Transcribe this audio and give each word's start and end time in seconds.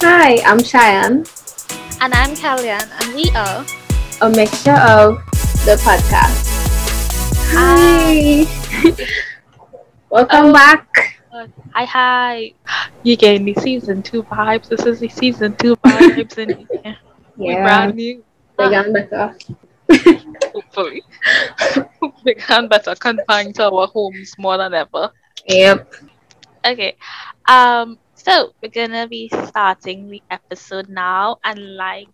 Hi, 0.00 0.38
I'm 0.46 0.58
Shiann. 0.58 1.26
And 2.00 2.14
I'm 2.14 2.30
Kellyanne, 2.36 2.88
and 3.02 3.14
we 3.16 3.30
are 3.34 3.66
a 4.20 4.30
mixture 4.30 4.78
of 4.78 5.18
the 5.66 5.74
podcast. 5.82 6.46
Hi. 7.50 8.46
Welcome 10.08 10.46
oh, 10.46 10.52
back. 10.52 11.18
Hi, 11.74 11.84
hi. 11.84 12.52
You 13.02 13.16
gave 13.16 13.42
me 13.42 13.54
season 13.54 14.04
two 14.04 14.22
vibes. 14.22 14.68
This 14.68 14.86
is 14.86 15.00
the 15.00 15.08
season 15.08 15.56
two 15.56 15.74
vibes, 15.76 16.38
and 16.38 16.68
yeah, 16.84 16.94
we 17.36 17.54
brand 17.54 17.96
new. 17.96 18.22
Bigger 18.56 18.74
and 18.76 18.94
better. 18.94 19.36
Hopefully, 20.54 21.02
bigger 22.24 22.44
and 22.50 22.70
better, 22.70 22.94
confined 22.94 23.56
to 23.56 23.68
our 23.68 23.88
homes 23.88 24.36
more 24.38 24.58
than 24.58 24.74
ever. 24.74 25.10
Yep. 25.48 25.92
Okay. 26.64 26.96
Um. 27.48 27.98
So 28.18 28.52
we're 28.60 28.68
gonna 28.70 29.06
be 29.06 29.30
starting 29.46 30.08
the 30.10 30.22
episode 30.30 30.88
now, 30.88 31.38
and 31.44 31.76
like 31.76 32.08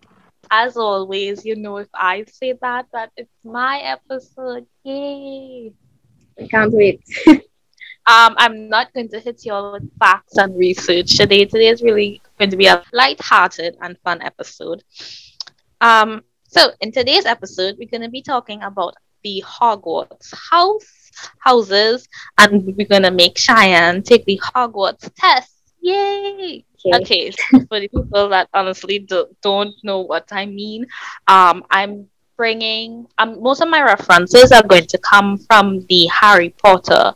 as 0.51 0.77
always, 0.77 1.45
you 1.45 1.57
know, 1.57 1.79
if 1.79 1.89
I 1.95 2.25
say 2.31 2.53
that, 2.61 2.87
that 2.93 3.11
it's 3.17 3.33
my 3.43 3.79
episode. 3.79 4.67
Yay! 4.85 5.73
I 6.39 6.47
can't 6.47 6.73
wait. 6.73 7.03
um, 7.27 7.41
I'm 8.37 8.69
not 8.69 8.93
going 8.93 9.09
to 9.09 9.21
hit 9.21 9.45
you 9.45 9.53
all 9.53 9.73
with 9.73 9.91
facts 9.99 10.37
and 10.37 10.57
research 10.57 11.17
today. 11.17 11.47
Today 11.47 11.69
is 11.69 11.83
really 11.83 12.21
going 12.39 12.51
to 12.51 12.57
be 12.57 12.67
a 12.67 12.85
light-hearted 12.93 13.77
and 13.81 13.99
fun 14.05 14.21
episode. 14.23 14.85
Um, 15.81 16.23
so 16.49 16.71
in 16.81 16.93
today's 16.93 17.27
episode, 17.27 17.77
we're 17.79 17.89
going 17.89 18.03
to 18.03 18.11
be 18.11 18.23
talking 18.23 18.63
about 18.63 18.95
the 19.23 19.43
Hogwarts 19.47 20.35
house 20.51 21.11
houses, 21.39 22.07
and 22.39 22.65
we're 22.77 22.87
going 22.87 23.03
to 23.03 23.11
make 23.11 23.37
Shiann 23.37 24.05
take 24.05 24.25
the 24.25 24.41
Hogwarts 24.43 25.11
test. 25.17 25.54
Yay! 25.85 26.65
Okay, 26.95 27.31
so 27.31 27.61
for 27.69 27.79
the 27.79 27.89
people 27.89 28.29
that 28.31 28.49
honestly 28.55 29.01
do, 29.01 29.27
don't 29.43 29.75
know 29.83 30.01
what 30.01 30.27
I 30.33 30.47
mean, 30.47 30.87
um, 31.29 31.63
I'm 31.71 32.09
bringing 32.39 33.07
um, 33.19 33.43
most 33.43 33.61
of 33.61 33.69
my 33.69 33.83
references 33.83 34.51
are 34.51 34.63
going 34.63 34.87
to 34.87 34.99
come 34.99 35.37
from 35.37 35.85
the 35.91 36.07
Harry 36.07 36.51
Potter 36.51 37.13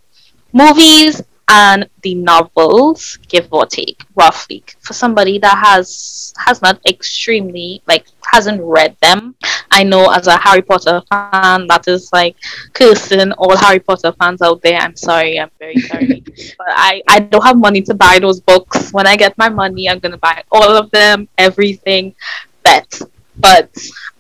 movies 0.52 1.22
and 1.48 1.88
the 2.02 2.14
novels, 2.14 3.19
give 3.28 3.48
or 3.50 3.64
take, 3.64 4.05
roughly. 4.14 4.62
For 4.80 4.92
somebody 4.92 5.38
that 5.38 5.56
has 5.64 6.34
has 6.36 6.60
not 6.60 6.78
extremely 6.86 7.82
like 7.88 8.06
hasn't 8.31 8.61
read 8.62 8.97
them, 9.01 9.34
I 9.71 9.83
know 9.84 10.11
as 10.11 10.27
a 10.27 10.37
Harry 10.39 10.62
Potter 10.62 11.03
fan 11.11 11.67
that 11.69 11.84
is 11.87 12.11
like 12.12 12.37
cursing 12.73 13.33
all 13.33 13.57
Harry 13.57 13.81
Potter 13.81 14.12
fans 14.12 14.43
out 14.43 14.62
there. 14.62 14.79
I'm 14.79 14.97
sorry, 14.97 15.39
I'm 15.39 15.51
very 15.59 15.77
sorry, 15.81 16.23
but 16.59 16.69
I 16.69 17.03
I 17.09 17.21
don't 17.21 17.45
have 17.45 17.59
money 17.59 17.83
to 17.83 17.95
buy 17.95 18.19
those 18.19 18.41
books. 18.41 18.93
When 18.93 19.06
I 19.06 19.17
get 19.17 19.37
my 19.39 19.49
money, 19.49 19.89
I'm 19.89 19.99
gonna 19.99 20.19
buy 20.19 20.43
all 20.51 20.77
of 20.77 20.91
them, 20.91 21.29
everything. 21.39 22.15
Bet, 22.62 23.01
but 23.37 23.71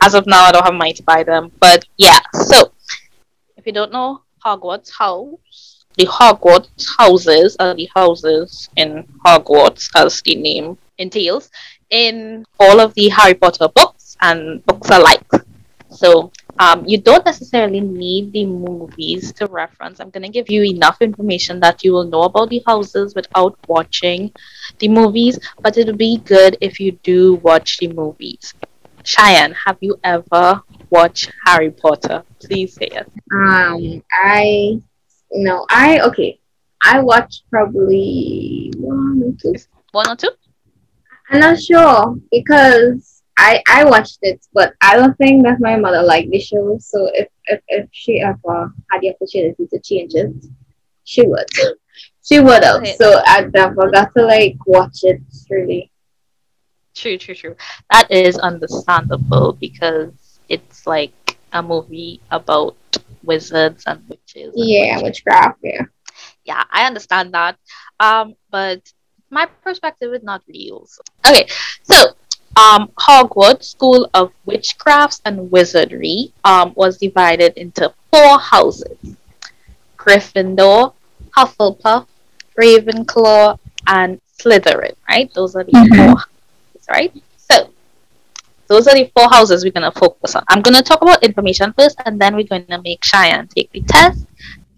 as 0.00 0.14
of 0.14 0.26
now, 0.26 0.44
I 0.44 0.52
don't 0.52 0.64
have 0.64 0.74
money 0.74 0.94
to 0.94 1.02
buy 1.02 1.22
them. 1.22 1.50
But 1.58 1.84
yeah, 1.96 2.20
so 2.34 2.72
if 3.56 3.66
you 3.66 3.72
don't 3.72 3.92
know 3.92 4.22
Hogwarts 4.44 4.90
House 4.90 5.78
the 5.98 6.06
Hogwarts 6.06 6.86
houses 6.96 7.56
are 7.58 7.74
the 7.74 7.88
houses 7.92 8.70
in 8.76 9.04
Hogwarts, 9.26 9.90
as 9.96 10.22
the 10.22 10.36
name 10.36 10.78
entails, 10.96 11.50
in 11.90 12.46
all 12.60 12.78
of 12.78 12.94
the 12.94 13.08
Harry 13.08 13.34
Potter 13.34 13.66
books 13.74 13.97
and 14.20 14.64
books 14.66 14.90
alike. 14.90 15.26
So 15.90 16.32
um, 16.58 16.84
you 16.86 16.98
don't 16.98 17.24
necessarily 17.24 17.80
need 17.80 18.32
the 18.32 18.44
movies 18.46 19.32
to 19.34 19.46
reference. 19.46 20.00
I'm 20.00 20.10
going 20.10 20.24
to 20.24 20.28
give 20.28 20.50
you 20.50 20.64
enough 20.64 21.00
information 21.00 21.60
that 21.60 21.84
you 21.84 21.92
will 21.92 22.04
know 22.04 22.22
about 22.22 22.50
the 22.50 22.62
houses 22.66 23.14
without 23.14 23.58
watching 23.68 24.32
the 24.78 24.88
movies, 24.88 25.38
but 25.60 25.76
it 25.78 25.86
would 25.86 25.98
be 25.98 26.18
good 26.18 26.58
if 26.60 26.80
you 26.80 26.92
do 26.92 27.34
watch 27.36 27.78
the 27.78 27.88
movies. 27.88 28.54
Shiann, 29.04 29.54
have 29.54 29.78
you 29.80 29.98
ever 30.04 30.62
watched 30.90 31.32
Harry 31.46 31.70
Potter? 31.70 32.24
Please 32.42 32.74
say 32.74 32.88
it. 32.90 33.10
Um, 33.32 34.02
I 34.12 34.80
no, 35.32 35.64
I 35.70 36.00
okay. 36.00 36.40
I 36.84 37.00
watched 37.00 37.44
probably 37.50 38.72
one 38.76 39.22
or 39.22 39.32
two. 39.40 39.54
One 39.92 40.10
or 40.10 40.16
two? 40.16 40.30
I'm 41.30 41.40
not 41.40 41.60
sure 41.60 42.16
because 42.30 43.17
I 43.38 43.62
I 43.68 43.84
watched 43.84 44.18
it, 44.22 44.44
but 44.52 44.74
I 44.82 44.96
don't 44.96 45.16
think 45.16 45.44
that 45.44 45.60
my 45.60 45.76
mother 45.76 46.02
liked 46.02 46.30
the 46.30 46.40
show. 46.40 46.76
So 46.80 47.08
if 47.14 47.28
if, 47.46 47.60
if 47.68 47.88
she 47.92 48.20
ever 48.20 48.72
had 48.90 49.00
the 49.00 49.14
opportunity 49.14 49.66
to 49.66 49.78
change 49.80 50.14
it, 50.14 50.34
she 51.04 51.26
would. 51.26 51.46
she 52.24 52.40
would 52.40 52.64
have. 52.64 52.82
Okay. 52.82 52.96
So 52.96 53.22
I 53.24 53.42
never 53.54 53.90
got 53.90 54.14
to 54.16 54.26
like 54.26 54.56
watch 54.66 54.98
it 55.04 55.22
really. 55.48 55.90
True, 56.94 57.16
true, 57.16 57.34
true. 57.34 57.56
That 57.92 58.10
is 58.10 58.36
understandable 58.38 59.52
because 59.52 60.40
it's 60.48 60.84
like 60.84 61.38
a 61.52 61.62
movie 61.62 62.20
about 62.32 62.76
wizards 63.22 63.84
and 63.86 64.02
witches. 64.08 64.52
And 64.54 64.68
yeah, 64.68 64.96
witches. 64.96 65.02
witchcraft. 65.04 65.58
Yeah. 65.62 65.82
Yeah, 66.44 66.64
I 66.70 66.86
understand 66.86 67.34
that. 67.34 67.56
Um, 68.00 68.34
but 68.50 68.80
my 69.30 69.46
perspective 69.62 70.12
is 70.12 70.24
not 70.24 70.42
real. 70.48 70.86
So. 70.86 71.02
Okay, 71.28 71.46
so 71.84 72.16
um, 72.58 72.88
Hogwarts 72.98 73.64
School 73.64 74.10
of 74.14 74.32
Witchcrafts 74.46 75.20
and 75.24 75.50
Wizardry 75.50 76.32
um, 76.44 76.72
was 76.74 76.98
divided 76.98 77.56
into 77.56 77.92
four 78.12 78.38
houses: 78.38 78.98
Gryffindor, 79.96 80.92
Hufflepuff, 81.36 82.06
Ravenclaw, 82.58 83.58
and 83.86 84.20
Slytherin. 84.38 84.94
Right? 85.08 85.32
Those 85.34 85.54
are 85.54 85.64
the 85.64 85.72
mm-hmm. 85.72 85.94
four 85.94 86.16
houses, 86.16 86.86
right? 86.90 87.12
those 88.68 88.86
are 88.86 88.94
the 88.94 89.10
four 89.16 89.28
houses 89.30 89.64
we're 89.64 89.72
going 89.72 89.90
to 89.90 89.98
focus 89.98 90.36
on. 90.36 90.44
I'm 90.48 90.60
going 90.60 90.76
to 90.76 90.82
talk 90.82 91.00
about 91.02 91.24
information 91.24 91.72
first, 91.72 91.96
and 92.04 92.20
then 92.20 92.36
we're 92.36 92.46
going 92.46 92.66
to 92.66 92.80
make 92.82 93.00
Shiann 93.00 93.48
take 93.48 93.72
the 93.72 93.80
test, 93.80 94.26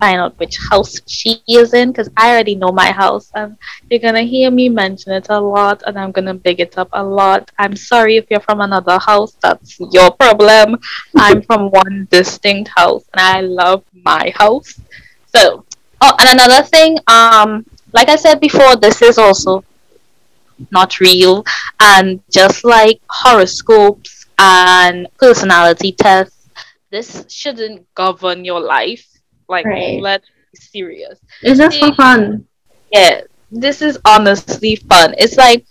find 0.00 0.19
out 0.19 0.38
which 0.38 0.59
house 0.71 0.99
she 1.06 1.43
is 1.47 1.75
in, 1.75 1.93
because 1.93 2.11
I 2.16 2.31
already 2.31 2.55
know 2.55 2.72
my 2.72 2.91
house, 2.91 3.31
and 3.34 3.56
you're 3.91 4.00
to 4.15 4.22
hear 4.22 4.50
me 4.50 4.69
mention 4.69 5.12
it 5.12 5.27
a 5.28 5.38
lot, 5.38 5.83
and 5.87 5.99
I'm 5.99 6.12
to 6.27 6.34
big 6.34 6.61
it 6.61 6.78
up 6.78 6.88
a 6.93 7.05
lot. 7.05 7.50
I'm 7.59 7.77
sorry 7.77 8.16
if 8.16 8.27
you're 8.31 8.41
from 8.41 8.60
another 8.60 8.99
house, 8.99 9.37
that's 9.41 9.78
your 9.93 10.10
problem. 10.10 10.78
I'm 11.16 11.43
from 11.43 11.71
one 11.71 12.09
distinct 12.10 12.71
house, 12.75 13.05
and 13.12 13.21
I 13.21 13.41
love 13.43 13.84
my 13.93 14.33
house. 14.34 14.81
So, 15.37 15.65
oh, 16.00 16.15
and 16.19 16.41
another 16.41 16.62
thing, 16.66 16.99
um, 17.06 17.66
like 17.93 18.09
I 18.09 18.16
said 18.16 18.41
before, 18.41 18.77
this 18.77 19.03
is 19.03 19.19
also 19.19 19.65
not 20.71 20.99
real. 21.00 21.44
And 21.81 22.22
just 22.31 22.65
like 22.65 23.00
horoscopes 23.09 24.27
and 24.39 25.09
personality 25.19 25.93
tests, 25.93 26.49
this 26.91 27.25
shouldn't 27.28 27.87
govern 27.94 28.44
your 28.44 28.60
life. 28.60 29.06
Like, 29.50 29.66
right. 29.66 30.00
let's 30.00 30.28
be 30.53 30.59
serious. 30.59 31.19
It's 31.43 31.59
just 31.59 31.78
for 31.81 31.93
fun. 31.94 32.47
Yeah, 32.93 33.22
this 33.50 33.83
is 33.83 33.99
honestly 34.05 34.77
fun. 34.77 35.15
It's 35.19 35.37
like, 35.37 35.66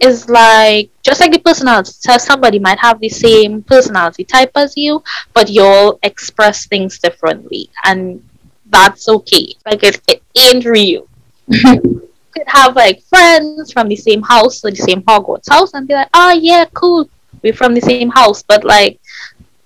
it's 0.00 0.28
like 0.28 0.90
just 1.02 1.20
like 1.20 1.32
the 1.32 1.38
personality 1.38 1.92
test, 2.02 2.26
somebody 2.26 2.58
might 2.58 2.78
have 2.78 3.00
the 3.00 3.08
same 3.08 3.62
personality 3.62 4.24
type 4.24 4.50
as 4.54 4.76
you, 4.76 5.02
but 5.32 5.48
you'll 5.48 5.98
express 6.02 6.66
things 6.66 6.98
differently, 6.98 7.70
and 7.84 8.22
that's 8.66 9.08
okay. 9.08 9.54
Like 9.64 9.82
it, 9.82 10.00
it 10.06 10.22
ain't 10.36 10.64
real. 10.64 11.08
You 12.34 12.42
could 12.42 12.48
have 12.48 12.74
like 12.74 13.00
friends 13.04 13.70
from 13.70 13.88
the 13.88 13.94
same 13.94 14.20
house 14.20 14.64
or 14.64 14.70
the 14.72 14.76
same 14.76 15.02
Hogwarts 15.02 15.48
house 15.48 15.72
and 15.72 15.86
be 15.86 15.94
like, 15.94 16.08
oh 16.14 16.32
yeah, 16.32 16.64
cool, 16.74 17.08
we're 17.42 17.52
from 17.52 17.74
the 17.74 17.80
same 17.80 18.10
house, 18.10 18.42
but 18.42 18.64
like 18.64 18.98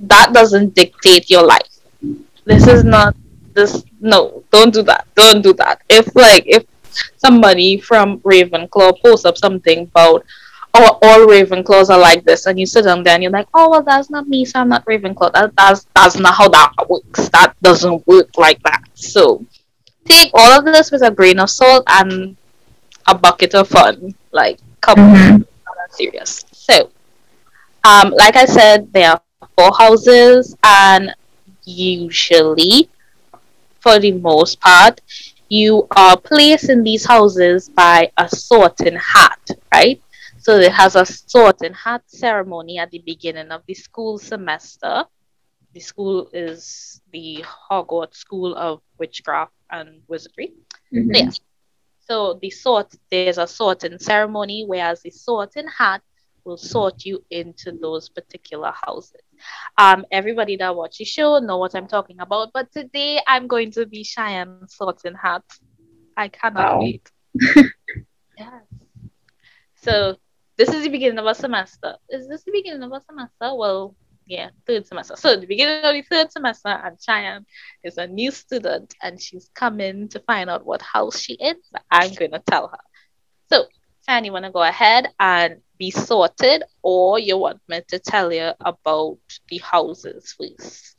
that 0.00 0.34
doesn't 0.34 0.74
dictate 0.74 1.30
your 1.30 1.46
life. 1.46 1.67
This 2.48 2.66
is 2.66 2.82
not 2.82 3.14
this. 3.52 3.84
No, 4.00 4.42
don't 4.50 4.72
do 4.72 4.82
that. 4.84 5.06
Don't 5.14 5.42
do 5.42 5.52
that. 5.60 5.82
If 5.90 6.16
like 6.16 6.44
if 6.46 6.64
somebody 7.18 7.78
from 7.78 8.20
Ravenclaw 8.20 9.02
posts 9.02 9.26
up 9.26 9.36
something 9.36 9.82
about 9.82 10.24
oh, 10.72 10.98
all 11.02 11.26
Ravenclaws 11.26 11.90
are 11.90 12.00
like 12.00 12.24
this, 12.24 12.46
and 12.46 12.58
you 12.58 12.64
sit 12.64 12.84
down 12.84 13.02
there 13.02 13.12
and 13.12 13.22
you're 13.22 13.32
like, 13.32 13.48
oh 13.52 13.68
well, 13.68 13.82
that's 13.82 14.08
not 14.08 14.28
me, 14.28 14.46
so 14.46 14.60
I'm 14.60 14.70
not 14.70 14.86
Ravenclaw. 14.86 15.34
That 15.34 15.54
that's 15.56 15.86
that's 15.94 16.16
not 16.16 16.34
how 16.34 16.48
that 16.48 16.72
works. 16.88 17.28
That 17.28 17.54
doesn't 17.60 18.06
work 18.06 18.30
like 18.38 18.62
that. 18.62 18.82
So 18.94 19.44
take 20.06 20.30
all 20.32 20.58
of 20.58 20.64
this 20.64 20.90
with 20.90 21.02
a 21.02 21.10
grain 21.10 21.38
of 21.38 21.50
salt 21.50 21.84
and 21.86 22.34
a 23.06 23.14
bucket 23.14 23.54
of 23.54 23.68
fun. 23.68 24.14
Like, 24.32 24.58
come 24.80 24.96
mm-hmm. 24.96 25.34
on, 25.34 25.46
serious. 25.90 26.46
So, 26.52 26.90
um, 27.84 28.14
like 28.16 28.36
I 28.36 28.46
said, 28.46 28.90
there 28.94 29.10
are 29.10 29.22
four 29.54 29.72
houses, 29.76 30.56
and 30.64 31.14
usually, 31.68 32.88
for 33.80 33.98
the 33.98 34.12
most 34.12 34.60
part, 34.60 35.00
you 35.48 35.86
are 35.96 36.16
placed 36.16 36.68
in 36.68 36.82
these 36.82 37.04
houses 37.04 37.68
by 37.68 38.10
a 38.16 38.28
sorting 38.28 38.96
hat, 38.96 39.50
right? 39.72 40.02
So 40.38 40.56
it 40.56 40.72
has 40.72 40.96
a 40.96 41.04
sorting 41.04 41.74
hat 41.74 42.02
ceremony 42.06 42.78
at 42.78 42.90
the 42.90 43.02
beginning 43.04 43.50
of 43.50 43.62
the 43.66 43.74
school 43.74 44.18
semester. 44.18 45.04
The 45.74 45.80
school 45.80 46.30
is 46.32 47.00
the 47.12 47.44
Hogwarts 47.70 48.16
School 48.16 48.54
of 48.56 48.80
Witchcraft 48.98 49.52
and 49.70 50.00
Wizardry. 50.08 50.54
Mm-hmm. 50.92 51.14
Yes. 51.14 51.40
So 52.08 52.38
the 52.40 52.50
sort 52.50 52.94
there's 53.10 53.36
a 53.36 53.46
sorting 53.46 53.98
ceremony, 53.98 54.64
whereas 54.66 55.02
the 55.02 55.10
sorting 55.10 55.68
hat 55.68 56.02
will 56.44 56.56
sort 56.56 57.04
you 57.04 57.22
into 57.30 57.72
those 57.72 58.08
particular 58.08 58.72
houses. 58.86 59.20
Um, 59.76 60.04
everybody 60.10 60.56
that 60.56 60.74
watches 60.74 60.98
the 60.98 61.04
show 61.04 61.38
know 61.38 61.58
what 61.58 61.74
I'm 61.74 61.86
talking 61.86 62.20
about, 62.20 62.50
but 62.52 62.72
today 62.72 63.20
I'm 63.26 63.46
going 63.46 63.70
to 63.72 63.86
be 63.86 64.04
Shiann 64.04 64.68
sorting 64.70 65.14
hats. 65.14 65.60
I 66.16 66.28
cannot 66.28 66.74
wow. 66.74 66.80
wait. 66.80 67.10
yes. 68.38 68.62
So 69.76 70.16
this 70.56 70.70
is 70.70 70.82
the 70.82 70.88
beginning 70.88 71.18
of 71.18 71.26
a 71.26 71.34
semester. 71.34 71.96
Is 72.08 72.28
this 72.28 72.42
the 72.44 72.52
beginning 72.52 72.82
of 72.82 72.92
a 72.92 73.00
semester? 73.00 73.54
Well, 73.54 73.94
yeah, 74.26 74.50
third 74.66 74.86
semester. 74.86 75.14
So 75.16 75.36
the 75.36 75.46
beginning 75.46 75.84
of 75.84 75.94
the 75.94 76.02
third 76.02 76.30
semester, 76.30 76.68
and 76.68 76.98
Shiann 76.98 77.44
is 77.82 77.96
a 77.96 78.06
new 78.06 78.30
student, 78.30 78.94
and 79.02 79.20
she's 79.20 79.48
coming 79.54 80.08
to 80.08 80.20
find 80.20 80.50
out 80.50 80.66
what 80.66 80.82
house 80.82 81.18
she 81.18 81.34
is. 81.34 81.56
I'm 81.90 82.12
gonna 82.14 82.42
tell 82.46 82.68
her. 82.68 82.78
So, 83.50 83.66
Shiann, 84.08 84.24
you 84.24 84.32
wanna 84.32 84.50
go 84.50 84.62
ahead 84.62 85.08
and 85.20 85.60
be 85.78 85.90
sorted, 85.90 86.62
or 86.82 87.18
you 87.18 87.36
want 87.36 87.60
me 87.68 87.82
to 87.88 87.98
tell 87.98 88.32
you 88.32 88.52
about 88.60 89.18
the 89.48 89.58
houses 89.58 90.34
first, 90.38 90.96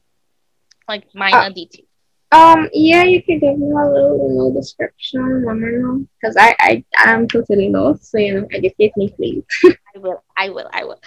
like 0.88 1.06
minor 1.16 1.38
uh, 1.38 1.50
details? 1.50 1.88
Um, 2.32 2.70
yeah, 2.72 3.04
you 3.04 3.24
can 3.24 3.40
give 3.40 3.58
me 3.58 3.72
a 3.72 3.90
little, 3.90 4.28
little 4.30 4.54
description, 4.54 5.44
let 5.46 5.56
me 5.56 5.78
know, 5.78 6.06
because 6.22 6.38
I, 6.38 6.56
I, 6.60 6.84
I'm 6.98 7.28
totally 7.28 7.70
lost, 7.70 8.12
so 8.12 8.20
you 8.20 8.42
know, 8.42 8.48
educate 8.52 8.96
me, 8.96 9.10
please. 9.10 9.44
I 9.96 10.00
will, 10.00 10.24
I 10.38 10.50
will, 10.50 10.70
I 10.72 10.84
will. 10.84 11.02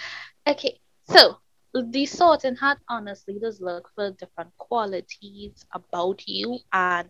Okay, 0.45 0.79
so 1.09 1.37
the 1.73 2.05
sorting 2.05 2.57
hat 2.57 2.79
honestly 2.89 3.39
does 3.39 3.61
look 3.61 3.89
for 3.95 4.11
different 4.11 4.51
qualities 4.57 5.65
about 5.73 6.21
you 6.27 6.59
and 6.73 7.09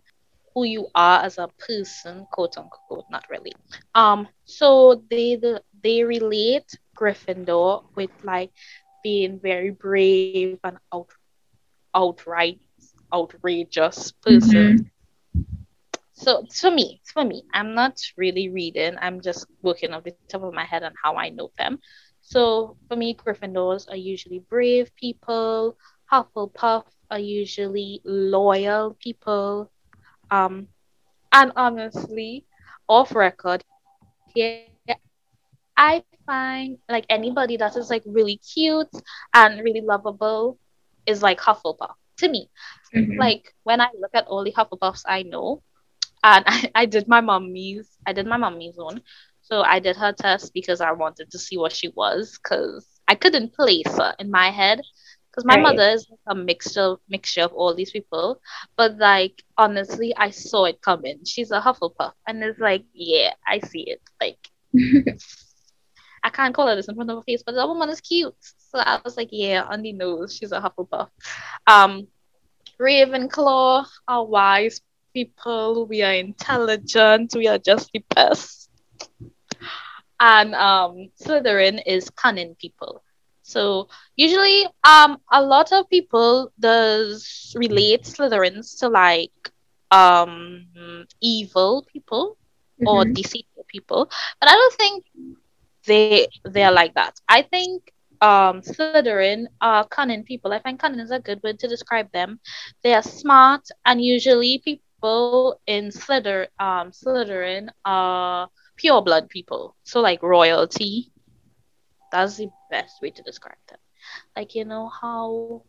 who 0.54 0.64
you 0.64 0.86
are 0.94 1.22
as 1.24 1.38
a 1.38 1.48
person, 1.58 2.26
quote 2.30 2.56
unquote, 2.56 3.04
not 3.10 3.24
really. 3.28 3.52
Um, 3.94 4.28
so 4.44 5.02
they 5.10 5.36
the, 5.36 5.62
they 5.82 6.04
relate 6.04 6.78
Gryffindor 6.96 7.84
with 7.94 8.10
like 8.22 8.52
being 9.02 9.40
very 9.40 9.70
brave 9.70 10.58
and 10.64 10.78
out 10.92 11.10
outright 11.94 12.60
outrageous 13.12 14.12
person. 14.12 14.78
Mm-hmm. 14.78 15.42
So 16.12 16.44
it's 16.44 16.60
for 16.60 16.70
me, 16.70 17.00
it's 17.02 17.10
for 17.10 17.24
me. 17.24 17.42
I'm 17.52 17.74
not 17.74 18.00
really 18.16 18.48
reading. 18.48 18.96
I'm 19.00 19.20
just 19.20 19.46
working 19.62 19.92
off 19.92 20.04
the 20.04 20.14
top 20.28 20.42
of 20.42 20.54
my 20.54 20.64
head 20.64 20.84
on 20.84 20.94
how 21.02 21.16
I 21.16 21.30
know 21.30 21.50
them. 21.58 21.80
So 22.20 22.76
for 22.88 22.96
me, 22.96 23.14
Gryffindors 23.14 23.88
are 23.90 23.96
usually 23.96 24.38
brave 24.38 24.94
people. 24.96 25.76
Hufflepuff 26.10 26.84
are 27.10 27.18
usually 27.18 28.00
loyal 28.04 28.96
people. 29.00 29.70
Um, 30.34 30.68
and 31.32 31.52
honestly, 31.56 32.44
off 32.88 33.14
record, 33.14 33.62
here 34.34 34.66
I 35.76 36.04
find 36.26 36.78
like 36.88 37.06
anybody 37.08 37.56
that 37.58 37.76
is 37.76 37.90
like 37.90 38.02
really 38.06 38.38
cute 38.38 38.90
and 39.32 39.60
really 39.60 39.80
lovable 39.80 40.58
is 41.06 41.22
like 41.22 41.40
Hufflepuff 41.40 41.94
to 42.18 42.28
me. 42.28 42.50
Mm-hmm. 42.94 43.18
Like 43.18 43.54
when 43.62 43.80
I 43.80 43.88
look 43.98 44.12
at 44.14 44.26
all 44.26 44.44
the 44.44 44.52
Hufflepuffs 44.52 45.02
I 45.06 45.22
know, 45.22 45.62
and 46.22 46.44
I, 46.48 46.70
I 46.74 46.86
did 46.86 47.06
my 47.06 47.20
mommy's, 47.20 47.88
I 48.06 48.12
did 48.12 48.26
my 48.26 48.36
mommy's 48.36 48.76
one. 48.76 49.02
So 49.42 49.62
I 49.62 49.78
did 49.78 49.96
her 49.96 50.12
test 50.12 50.54
because 50.54 50.80
I 50.80 50.92
wanted 50.92 51.30
to 51.30 51.38
see 51.38 51.58
what 51.58 51.72
she 51.72 51.88
was 51.94 52.38
because 52.42 52.86
I 53.06 53.14
couldn't 53.14 53.52
place 53.52 53.86
her 53.86 54.14
in 54.18 54.30
my 54.30 54.50
head 54.50 54.80
because 55.34 55.44
my 55.44 55.54
right. 55.54 55.62
mother 55.62 55.90
is 55.90 56.06
a 56.26 56.34
mixture 56.34 56.96
mixture 57.08 57.42
of 57.42 57.52
all 57.52 57.74
these 57.74 57.90
people. 57.90 58.40
But 58.76 58.98
like 58.98 59.42
honestly, 59.56 60.14
I 60.16 60.30
saw 60.30 60.64
it 60.66 60.80
coming. 60.80 61.24
She's 61.24 61.50
a 61.50 61.60
Hufflepuff, 61.60 62.12
and 62.26 62.42
it's 62.42 62.58
like, 62.58 62.84
yeah, 62.92 63.32
I 63.46 63.58
see 63.60 63.82
it. 63.82 64.02
Like 64.20 64.38
I 66.22 66.30
can't 66.30 66.54
call 66.54 66.68
her 66.68 66.76
this 66.76 66.88
in 66.88 66.94
front 66.94 67.10
of 67.10 67.16
her 67.16 67.22
face, 67.22 67.42
but 67.44 67.54
the 67.54 67.66
woman 67.66 67.88
is 67.88 68.00
cute. 68.00 68.34
So 68.70 68.78
I 68.78 69.00
was 69.04 69.16
like, 69.16 69.28
yeah, 69.32 69.62
on 69.62 69.82
the 69.82 69.92
nose, 69.92 70.36
she's 70.36 70.52
a 70.52 70.60
Hufflepuff. 70.60 71.08
Um, 71.66 72.06
Ravenclaw 72.80 73.86
are 74.08 74.24
wise 74.24 74.80
people. 75.12 75.86
We 75.86 76.02
are 76.02 76.14
intelligent. 76.14 77.34
We 77.34 77.48
are 77.48 77.58
just 77.58 77.90
the 77.92 78.04
best 78.14 78.64
and 80.20 80.54
um, 80.54 81.10
Slytherin 81.22 81.82
is 81.86 82.08
cunning 82.10 82.54
people. 82.58 83.03
So 83.44 83.88
usually, 84.16 84.66
um, 84.84 85.20
a 85.30 85.42
lot 85.42 85.70
of 85.72 85.88
people 85.90 86.50
does 86.58 87.54
relate 87.56 88.04
Slytherins 88.04 88.80
to 88.80 88.88
like 88.88 89.30
um 89.90 90.66
evil 91.20 91.84
people 91.92 92.36
mm-hmm. 92.80 92.88
or 92.88 93.04
deceitful 93.04 93.66
people, 93.68 94.10
but 94.40 94.48
I 94.50 94.52
don't 94.54 94.74
think 94.74 95.04
they 95.86 96.26
they're 96.44 96.72
like 96.72 96.94
that. 96.94 97.20
I 97.28 97.42
think 97.42 97.92
um 98.22 98.62
Slytherin 98.62 99.46
are 99.60 99.86
cunning 99.86 100.24
people. 100.24 100.52
I 100.52 100.60
find 100.60 100.78
cunning 100.78 101.00
is 101.00 101.10
a 101.10 101.20
good 101.20 101.42
word 101.42 101.58
to 101.60 101.68
describe 101.68 102.10
them. 102.12 102.40
They 102.82 102.94
are 102.94 103.02
smart, 103.02 103.68
and 103.84 104.02
usually 104.02 104.62
people 104.64 105.60
in 105.66 105.90
Slyther 105.90 106.48
um 106.58 106.92
Slytherin 106.92 107.68
are 107.84 108.48
pure 108.76 109.02
blood 109.02 109.28
people. 109.28 109.76
So 109.84 110.00
like 110.00 110.22
royalty. 110.22 111.10
That's 112.14 112.38
the 112.38 112.52
best 112.72 113.02
way 113.02 113.12
to 113.12 113.24
describe 113.24 113.62
them. 113.70 113.80
Like 114.36 114.56
you 114.56 114.64
know 114.64 114.90
how 115.02 115.62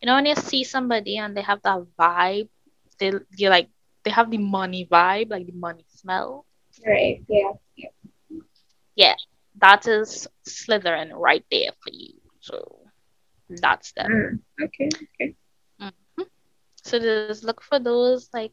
you 0.00 0.06
know 0.06 0.14
when 0.14 0.26
you 0.26 0.34
see 0.36 0.64
somebody 0.64 1.18
and 1.18 1.36
they 1.36 1.42
have 1.42 1.62
that 1.62 1.80
vibe, 1.98 2.48
they 2.98 3.12
you 3.36 3.50
like 3.50 3.70
they 4.04 4.10
have 4.10 4.30
the 4.30 4.38
money 4.38 4.86
vibe, 4.90 5.30
like 5.30 5.46
the 5.46 5.52
money 5.52 5.84
smell. 5.88 6.46
Right. 6.86 7.24
Yeah. 7.28 7.52
Yeah. 7.76 7.90
Yeah. 8.96 9.16
That 9.60 9.86
is 9.86 10.28
Slytherin 10.48 11.10
right 11.14 11.44
there 11.50 11.72
for 11.82 11.90
you. 11.92 12.14
So 12.40 12.86
that's 13.48 13.92
them. 13.92 14.10
Mm, 14.12 14.40
okay. 14.62 14.88
Okay. 15.14 15.34
Mm-hmm. 15.80 16.22
So 16.84 16.98
just 16.98 17.28
look 17.44 17.62
for 17.62 17.78
those 17.78 18.30
like 18.32 18.52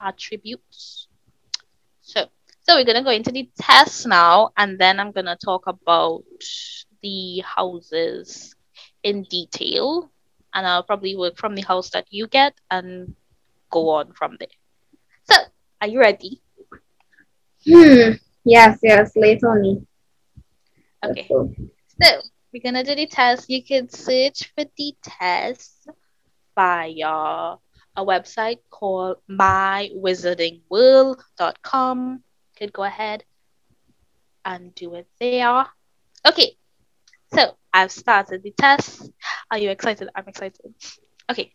attributes. 0.00 1.08
So 2.00 2.26
so 2.68 2.76
we're 2.76 2.84
gonna 2.84 3.02
go 3.02 3.10
into 3.10 3.32
the 3.32 3.48
test 3.58 4.06
now, 4.06 4.50
and 4.58 4.78
then 4.78 5.00
I'm 5.00 5.12
gonna 5.12 5.38
talk 5.42 5.66
about 5.66 6.24
the 7.02 7.38
houses 7.38 8.54
in 9.02 9.22
detail, 9.22 10.12
and 10.52 10.66
I'll 10.66 10.82
probably 10.82 11.16
work 11.16 11.38
from 11.38 11.54
the 11.54 11.62
house 11.62 11.88
that 11.90 12.04
you 12.10 12.26
get 12.26 12.52
and 12.70 13.14
go 13.70 13.88
on 13.88 14.12
from 14.12 14.36
there. 14.38 14.48
So, 15.30 15.36
are 15.80 15.88
you 15.88 15.98
ready? 15.98 16.42
Hmm. 17.66 18.10
Yes. 18.44 18.78
Yes. 18.82 19.16
Late 19.16 19.42
on 19.44 19.62
me. 19.62 19.86
Okay. 21.04 21.26
So 21.26 21.50
we're 22.52 22.62
gonna 22.62 22.84
do 22.84 22.94
the 22.94 23.06
test. 23.06 23.48
You 23.48 23.64
can 23.64 23.88
search 23.88 24.52
for 24.54 24.66
the 24.76 24.94
test 25.02 25.88
via 26.54 27.56
a 27.96 28.04
website 28.04 28.58
called 28.70 29.16
mywizardingworld.com 29.30 32.24
could 32.58 32.72
go 32.72 32.84
ahead 32.84 33.24
and 34.44 34.74
do 34.74 34.94
it 34.94 35.08
there. 35.20 35.66
Okay, 36.26 36.56
so 37.32 37.56
I've 37.72 37.92
started 37.92 38.42
the 38.42 38.52
test. 38.52 39.10
Are 39.50 39.58
you 39.58 39.70
excited? 39.70 40.08
I'm 40.14 40.28
excited. 40.28 40.60
Okay. 41.30 41.52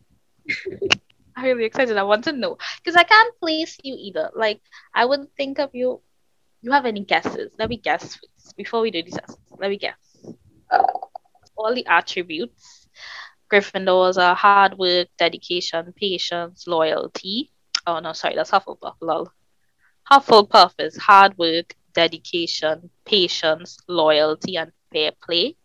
I'm 1.36 1.44
really 1.46 1.66
excited. 1.66 1.98
I 1.98 2.04
want 2.04 2.26
to 2.26 2.32
know 2.32 2.58
because 2.84 2.96
I 2.96 3.04
can't 3.04 3.40
place 3.40 3.78
you 3.84 3.96
either. 3.98 4.32
Like 4.36 4.62
I 4.94 5.06
would 5.06 5.34
think 5.36 5.60
of 5.60 5.72
you. 5.74 6.02
You 6.62 6.72
have 6.72 6.86
any 6.86 7.04
guesses? 7.04 7.54
Let 7.60 7.70
me 7.70 7.78
guess 7.78 8.20
before 8.56 8.82
we 8.82 8.92
do 8.92 9.04
the 9.04 9.12
test. 9.12 9.38
Let 9.60 9.70
me 9.70 9.78
guess. 9.78 9.98
All 11.56 11.74
the 11.74 11.86
attributes. 11.88 12.88
Gryffindors 13.52 14.18
are 14.18 14.36
hard 14.36 14.78
work, 14.78 15.04
dedication, 15.18 15.94
patience, 15.96 16.66
loyalty. 16.68 17.52
Oh 17.86 18.00
no, 18.00 18.14
sorry, 18.14 18.36
that's 18.36 18.52
Hufflepuff. 18.52 18.96
Lol. 19.02 19.32
Hufflepuff 20.12 20.74
is 20.80 20.98
hard 20.98 21.38
work, 21.38 21.76
dedication, 21.94 22.90
patience, 23.06 23.78
loyalty, 23.88 24.56
and 24.58 24.72
fair 24.92 25.12
play. 25.24 25.56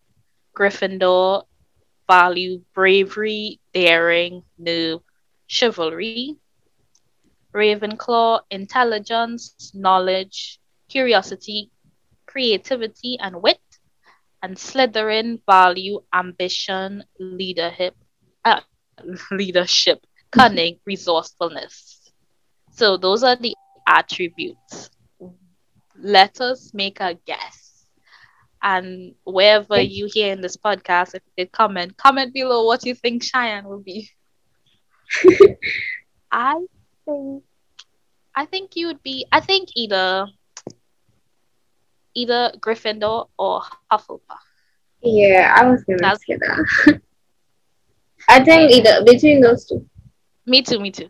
Gryffindor 0.57 1.45
value 2.07 2.63
bravery, 2.73 3.59
daring, 3.73 4.43
nerve, 4.57 5.01
chivalry. 5.47 6.27
Ravenclaw 7.53 8.41
intelligence, 8.49 9.53
knowledge, 9.59 10.59
curiosity, 10.89 11.71
creativity, 12.25 13.17
and 13.19 13.41
wit. 13.41 13.61
And 14.41 14.55
Slytherin 14.57 15.41
value 15.45 16.01
ambition, 16.13 17.03
leadership, 17.19 17.95
uh, 18.45 18.61
leadership, 19.31 20.05
cunning, 20.31 20.79
resourcefulness. 20.85 22.11
So 22.71 22.97
those 22.97 23.23
are 23.23 23.35
the 23.35 23.53
attributes. 23.89 24.89
Let 25.97 26.39
us 26.39 26.71
make 26.73 26.99
a 27.01 27.15
guess. 27.25 27.85
And 28.61 29.15
wherever 29.25 29.79
you 29.81 30.07
hear 30.11 30.31
in 30.33 30.41
this 30.41 30.57
podcast, 30.57 31.15
if 31.15 31.23
you 31.35 31.45
could 31.45 31.51
comment, 31.51 31.97
comment 31.97 32.33
below 32.33 32.65
what 32.65 32.85
you 32.85 32.93
think 32.93 33.23
Shiann 33.23 33.63
will 33.63 33.79
be. 33.81 34.09
I 36.31 36.55
think 37.05 37.43
I 38.35 38.45
think 38.45 38.75
you 38.75 38.87
would 38.87 39.01
be. 39.01 39.25
I 39.31 39.39
think 39.39 39.69
either 39.75 40.27
either 42.13 42.51
Gryffindor 42.59 43.29
or 43.37 43.61
Hufflepuff. 43.91 44.43
Yeah, 45.01 45.53
I 45.57 45.65
was 45.69 45.83
gonna 45.83 45.97
That's- 45.99 46.19
say 46.27 46.37
that. 46.37 47.01
I 48.29 48.43
think 48.43 48.71
either 48.71 49.03
between 49.05 49.41
those 49.41 49.65
two. 49.65 49.87
Me 50.45 50.61
too. 50.61 50.79
Me 50.79 50.91
too. 50.91 51.09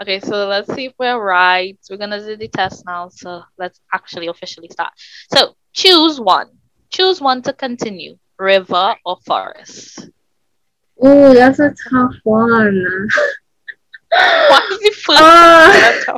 Okay, 0.00 0.20
so 0.20 0.46
let's 0.46 0.72
see 0.74 0.86
if 0.86 0.94
we're 0.98 1.20
right. 1.20 1.78
We're 1.90 1.96
gonna 1.96 2.20
do 2.20 2.36
the 2.36 2.48
test 2.48 2.84
now. 2.86 3.08
So 3.08 3.42
let's 3.58 3.80
actually 3.92 4.26
officially 4.28 4.68
start. 4.68 4.92
So 5.34 5.54
choose 5.72 6.20
one. 6.20 6.48
Choose 6.90 7.20
one 7.20 7.42
to 7.42 7.52
continue. 7.52 8.16
River 8.38 8.96
or 9.04 9.16
forest. 9.26 10.08
Ooh, 11.04 11.34
that's 11.34 11.58
a 11.60 11.74
tough 11.90 12.14
one. 12.24 13.08
Why 14.10 14.68
is 14.70 14.78
the 14.80 14.90
first 15.04 15.20
Uh, 15.22 16.16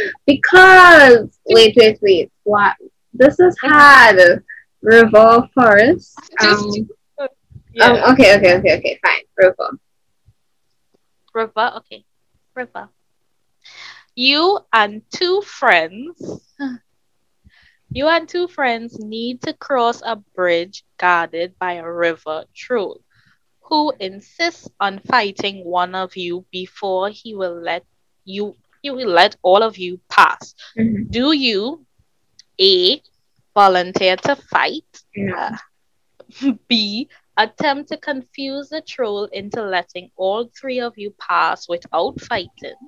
because 0.26 1.38
wait, 1.46 1.74
wait, 1.76 1.98
wait. 2.02 2.30
What? 2.44 2.76
This 3.12 3.38
is 3.40 3.56
hard. 3.60 4.42
River 4.82 5.48
Forest. 5.54 6.18
Um, 6.40 6.88
Yeah. 7.72 7.86
um, 7.86 8.12
okay, 8.12 8.36
okay, 8.36 8.56
okay, 8.58 8.76
okay, 8.78 8.98
fine. 9.04 9.22
River. 9.36 9.78
River, 11.34 11.72
okay. 11.78 12.04
River. 12.54 12.88
You 14.16 14.60
and 14.72 15.02
two 15.10 15.40
friends, 15.42 16.40
you 17.90 18.06
and 18.08 18.28
two 18.28 18.46
friends 18.48 18.98
need 18.98 19.40
to 19.42 19.52
cross 19.54 20.02
a 20.04 20.16
bridge 20.16 20.84
guarded 20.98 21.58
by 21.58 21.74
a 21.74 21.90
river 21.90 22.44
troll 22.54 23.00
who 23.68 23.92
insists 24.00 24.68
on 24.80 24.98
fighting 25.00 25.64
one 25.64 25.94
of 25.94 26.16
you 26.16 26.44
before 26.50 27.08
he 27.10 27.34
will 27.34 27.60
let 27.60 27.84
you 28.24 28.54
he 28.82 28.90
will 28.90 29.08
let 29.08 29.36
all 29.42 29.62
of 29.62 29.78
you 29.78 30.00
pass. 30.08 30.54
Mhm. 30.78 31.10
Do 31.10 31.32
you 31.32 31.84
A 32.60 33.02
volunteer 33.54 34.16
to 34.16 34.36
fight? 34.36 35.02
No. 35.16 35.50
B. 36.68 37.08
Attempt 37.36 37.88
to 37.88 37.96
confuse 37.96 38.68
the 38.68 38.80
troll 38.80 39.24
into 39.24 39.62
letting 39.62 40.10
all 40.16 40.48
three 40.58 40.80
of 40.80 40.92
you 40.96 41.14
pass 41.18 41.68
without 41.68 42.20
fighting. 42.20 42.78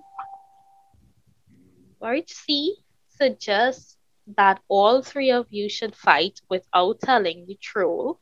Or 2.01 2.19
C. 2.27 2.77
suggests 3.09 3.97
that 4.37 4.61
all 4.69 5.03
three 5.03 5.31
of 5.31 5.47
you 5.51 5.69
should 5.69 5.95
fight 5.95 6.41
without 6.49 7.01
telling 7.01 7.47
the 7.47 7.59
troll. 7.61 8.21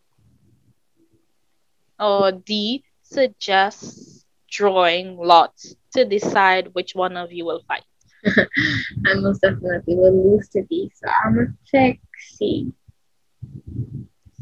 Or 1.99 2.33
D. 2.33 2.85
suggests 3.03 4.25
drawing 4.51 5.17
lots 5.19 5.75
to 5.93 6.05
decide 6.05 6.75
which 6.75 6.95
one 6.95 7.17
of 7.17 7.33
you 7.33 7.45
will 7.45 7.63
fight. 7.67 7.85
I 8.27 9.15
most 9.17 9.41
definitely 9.43 9.95
will 9.97 10.33
lose 10.33 10.49
to 10.51 10.65
these. 10.71 10.93
So 10.95 11.11
I'm 11.25 11.35
gonna 11.35 11.55
check 11.67 11.99
C. 12.19 12.73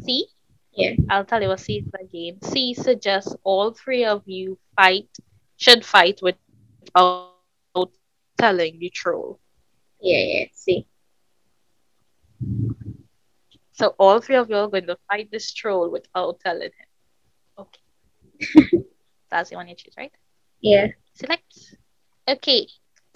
C. 0.04 0.26
Yeah. 0.74 0.94
I'll 1.10 1.24
tell 1.24 1.42
you 1.42 1.48
what 1.48 1.60
C 1.60 1.78
is 1.78 1.84
the 1.92 2.06
game. 2.10 2.38
C 2.42 2.74
suggests 2.74 3.34
all 3.44 3.72
three 3.72 4.04
of 4.04 4.22
you 4.26 4.58
fight 4.76 5.08
should 5.56 5.84
fight 5.84 6.20
without 6.22 7.32
telling 8.38 8.78
the 8.78 8.90
troll. 8.90 9.38
Yeah, 10.00 10.18
yeah, 10.18 10.44
C. 10.52 10.86
So 13.72 13.94
all 13.98 14.20
three 14.20 14.36
of 14.36 14.48
you 14.48 14.56
are 14.56 14.68
going 14.68 14.86
to 14.86 14.96
fight 15.08 15.30
this 15.30 15.52
troll 15.52 15.90
without 15.90 16.40
telling 16.40 16.70
him. 16.70 16.88
Okay. 17.58 18.84
That's 19.30 19.50
the 19.50 19.56
one 19.56 19.68
you 19.68 19.74
choose, 19.76 19.94
right? 19.96 20.12
Yeah. 20.60 20.88
Select. 21.14 21.76
Okay. 22.28 22.68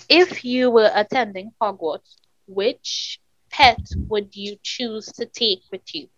If 0.08 0.44
you 0.44 0.70
were 0.70 0.90
attending 0.94 1.52
Hogwarts, 1.60 2.16
which 2.46 3.20
pet 3.50 3.78
would 4.08 4.36
you 4.36 4.56
choose 4.62 5.06
to 5.12 5.26
take 5.26 5.62
with 5.72 5.94
you? 5.94 6.08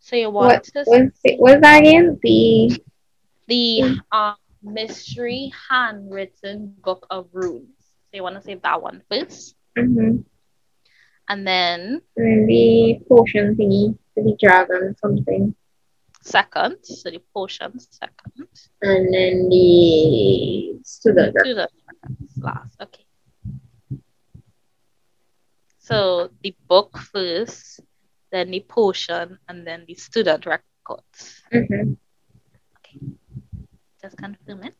So 0.00 0.16
you 0.16 0.30
want 0.30 0.46
What 0.46 0.64
to 0.64 0.84
what's, 0.84 1.20
what's 1.38 1.60
that 1.62 1.80
again? 1.82 2.18
The 2.22 2.82
the 3.48 4.00
uh, 4.12 4.34
mystery 4.62 5.52
handwritten 5.70 6.74
book 6.84 7.06
of 7.10 7.28
runes. 7.32 7.76
So 7.80 8.16
you 8.16 8.22
want 8.22 8.36
to 8.36 8.42
save 8.42 8.62
that 8.62 8.82
one 8.82 9.02
first, 9.10 9.54
mhm. 9.78 10.24
and 11.28 11.46
then 11.46 12.00
and 12.16 12.26
then 12.26 12.46
the 12.46 13.00
potion 13.08 13.56
thingy, 13.56 13.96
the 14.16 14.36
dragon 14.40 14.94
something, 15.00 15.54
second, 16.28 16.76
so 16.84 17.10
the 17.10 17.22
potions 17.34 17.88
second, 17.90 18.48
and 18.82 19.14
then 19.14 19.48
the 19.48 20.78
student. 20.84 21.34
the 21.34 21.68
last. 22.36 22.76
Okay. 22.80 23.04
So 25.78 26.30
the 26.42 26.54
book 26.68 26.98
first, 26.98 27.80
then 28.30 28.50
the 28.50 28.60
potion, 28.60 29.38
and 29.48 29.66
then 29.66 29.84
the 29.88 29.94
student 29.94 30.44
records. 30.44 31.42
Mm-hmm. 31.52 31.94
Okay, 32.76 32.98
just 34.02 34.16
confirm 34.18 34.64
it. 34.64 34.74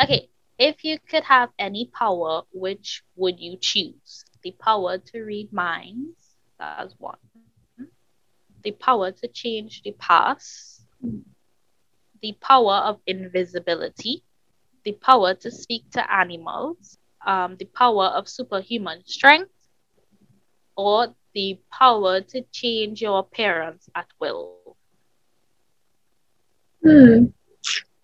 Okay, 0.00 0.28
if 0.58 0.84
you 0.84 0.98
could 1.08 1.24
have 1.24 1.50
any 1.58 1.90
power, 1.92 2.42
which 2.52 3.02
would 3.16 3.38
you 3.40 3.58
choose? 3.60 4.24
The 4.42 4.52
power 4.52 4.98
to 4.98 5.20
read 5.20 5.52
minds, 5.52 6.16
that's 6.58 6.94
one. 6.98 7.18
The 8.66 8.72
power 8.72 9.12
to 9.12 9.28
change 9.28 9.82
the 9.84 9.92
past, 9.92 10.82
the 12.20 12.32
power 12.40 12.78
of 12.82 12.98
invisibility, 13.06 14.24
the 14.82 14.90
power 14.90 15.34
to 15.34 15.52
speak 15.52 15.88
to 15.92 16.02
animals, 16.12 16.98
um, 17.24 17.54
the 17.58 17.66
power 17.66 18.06
of 18.06 18.28
superhuman 18.28 19.04
strength, 19.06 19.52
or 20.76 21.14
the 21.32 21.60
power 21.70 22.20
to 22.22 22.42
change 22.50 23.00
your 23.00 23.20
appearance 23.20 23.88
at 23.94 24.08
will. 24.18 24.76
Hmm. 26.82 27.26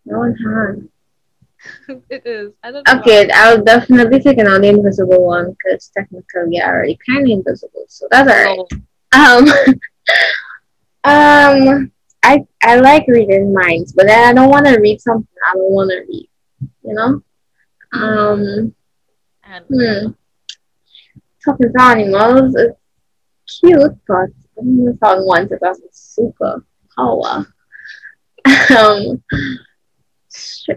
No 0.05 0.19
one 0.19 0.37
has. 0.37 1.99
it 2.09 2.23
is. 2.25 2.53
I 2.63 2.71
don't 2.71 2.87
know. 2.87 3.01
Okay, 3.01 3.29
I'll 3.35 3.65
definitely 3.65 4.21
take 4.21 4.39
an 4.39 4.47
the 4.47 4.69
invisible 4.69 5.25
one 5.27 5.57
because 5.59 5.91
technically 5.93 6.61
I 6.61 6.69
already 6.69 6.99
kind 7.05 7.27
of 7.27 7.31
invisible, 7.39 7.87
so 7.89 8.07
that's 8.13 8.31
alright. 8.31 8.61
So, 8.71 8.79
Um, 9.13 9.45
um, 11.05 11.91
I 12.23 12.45
I 12.63 12.77
like 12.77 13.07
reading 13.09 13.53
minds, 13.53 13.93
but 13.93 14.07
then 14.07 14.25
I 14.29 14.33
don't 14.33 14.51
want 14.51 14.67
to 14.67 14.79
read 14.81 15.01
something 15.01 15.27
I 15.51 15.55
don't 15.55 15.73
want 15.73 15.91
to 15.91 16.01
read. 16.09 16.29
You 16.85 16.95
know. 16.95 17.23
Um. 17.93 18.75
And 19.45 19.65
Hmm. 19.69 20.13
Talking 21.45 21.73
to 21.73 21.83
animals 21.83 22.55
is 22.55 22.73
cute, 23.61 23.97
but 24.07 24.15
I 24.17 24.61
only 24.61 24.97
found 25.01 25.27
one 25.27 25.49
that 25.49 25.59
has 25.65 25.79
a 25.79 25.89
super 25.93 26.65
power. 26.97 27.47
um. 28.77 29.23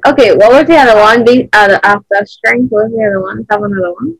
Okay, 0.08 0.36
what 0.36 0.51
was 0.51 0.65
the 0.65 0.75
other 0.77 1.00
one? 1.00 1.24
The 1.24 1.48
other 1.53 1.79
after 1.84 2.25
strength, 2.25 2.70
what 2.72 2.86
was 2.86 2.91
the 2.91 3.05
other 3.05 3.22
one? 3.22 3.46
Have 3.50 3.63
another 3.63 3.94
one. 3.94 4.17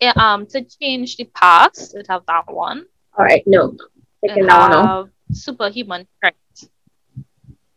yeah, 0.00 0.12
um 0.16 0.46
to 0.46 0.62
change 0.62 1.16
the 1.16 1.24
past, 1.34 1.94
it 1.94 2.06
have 2.08 2.22
that 2.26 2.44
one. 2.52 2.84
All 3.18 3.24
right, 3.24 3.42
no, 3.46 3.70
taking 3.70 3.93
It 4.24 4.46
that 4.46 4.58
one 4.58 4.72
off. 4.72 5.06
have 5.28 5.36
superhuman 5.36 6.06
strength. 6.16 6.70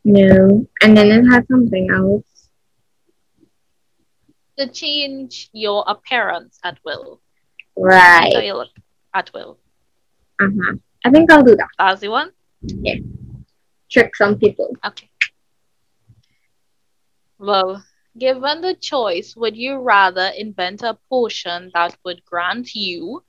No, 0.06 0.66
and 0.82 0.96
then 0.96 1.12
it 1.12 1.30
has 1.30 1.44
something 1.52 1.90
else. 1.94 2.50
To 4.58 4.68
change 4.68 5.50
your 5.52 5.84
appearance 5.86 6.58
at 6.64 6.78
will. 6.86 7.22
Right. 7.76 8.44
you 8.44 8.54
look 8.54 8.70
at 9.14 9.30
will. 9.34 9.60
Uh 10.42 10.48
huh. 10.64 10.76
I 11.04 11.12
think 11.12 11.30
I'll 11.32 11.44
do 11.44 11.56
that. 11.58 11.68
That's 11.78 12.02
the 12.02 12.08
one? 12.08 12.32
Trick 13.92 14.16
some 14.16 14.40
people. 14.40 14.76
Okay. 14.86 15.10
Well, 17.38 17.84
given 18.18 18.62
the 18.62 18.74
choice, 18.74 19.36
would 19.36 19.58
you 19.58 19.78
rather 19.78 20.32
invent 20.38 20.82
a 20.82 20.98
potion 21.10 21.72
that 21.74 21.98
would 22.04 22.24
grant 22.26 22.74
you 22.74 23.24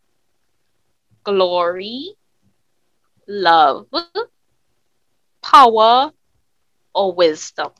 glory, 1.25 2.15
love, 3.29 3.87
power, 5.43 6.11
or 6.95 7.15
wisdom? 7.15 7.71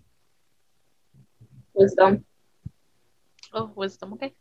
Wisdom. 1.75 2.25
Oh, 3.53 3.71
wisdom, 3.75 4.13
okay. 4.15 4.35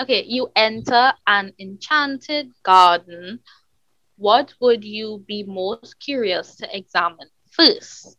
Okay, 0.00 0.24
you 0.26 0.50
enter 0.56 1.12
an 1.26 1.52
enchanted 1.58 2.50
garden. 2.62 3.40
What 4.16 4.54
would 4.60 4.84
you 4.84 5.24
be 5.26 5.44
most 5.44 6.00
curious 6.00 6.56
to 6.56 6.76
examine 6.76 7.28
first? 7.50 8.16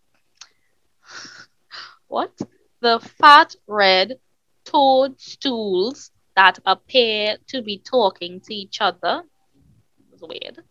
What? 2.07 2.37
The 2.81 2.99
fat 2.99 3.55
red 3.67 4.19
toadstools 4.65 6.11
that 6.35 6.59
appear 6.65 7.37
to 7.47 7.61
be 7.61 7.79
talking 7.79 8.41
to 8.41 8.53
each 8.53 8.79
other. 8.81 9.23
That's 10.09 10.21
weird. 10.21 10.63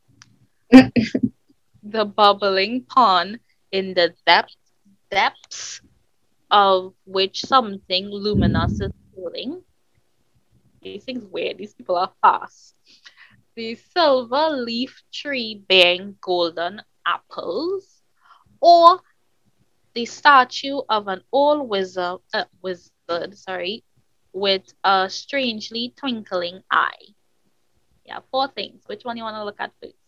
the 1.83 2.05
bubbling 2.05 2.85
pond 2.85 3.41
in 3.73 3.95
the 3.95 4.15
depth, 4.27 4.55
depths 5.11 5.81
of 6.51 6.95
which 7.05 7.43
something 7.43 8.09
luminous 8.11 8.81
is 8.81 8.91
swirling. 9.13 9.63
These 10.83 11.05
things 11.05 11.25
weird. 11.25 11.59
These 11.59 11.75
people 11.75 11.97
are 11.97 12.13
fast. 12.23 12.75
The 13.57 13.75
silver 13.75 14.51
leaf 14.51 15.03
tree 15.13 15.65
bearing 15.69 16.17
golden 16.21 16.83
apples, 17.07 18.03
or 18.61 19.01
the 19.95 20.07
statue 20.07 20.81
of 20.89 21.09
an 21.09 21.23
old 21.33 21.69
wizard, 21.69 22.21
uh, 22.35 22.45
wizard, 22.63 23.37
sorry, 23.37 23.85
with 24.33 24.63
a 24.85 25.09
strangely 25.11 25.93
twinkling 25.97 26.63
eye. 26.71 27.15
Yeah, 28.05 28.21
four 28.31 28.49
things. 28.49 28.83
Which 28.87 29.05
one 29.05 29.17
you 29.17 29.25
want 29.25 29.37
to 29.37 29.45
look 29.45 29.61
at 29.61 29.73
first? 29.83 30.00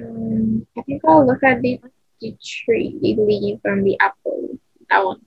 Um, 0.00 0.66
I 0.76 0.82
think 0.82 1.02
I'll 1.06 1.26
look 1.26 1.42
at 1.42 1.60
the, 1.60 1.80
the 2.20 2.36
tree, 2.42 2.98
the 3.00 3.14
leaf, 3.20 3.60
and 3.64 3.84
the 3.84 3.98
apple. 4.00 4.58
That 4.90 5.04
one. 5.04 5.20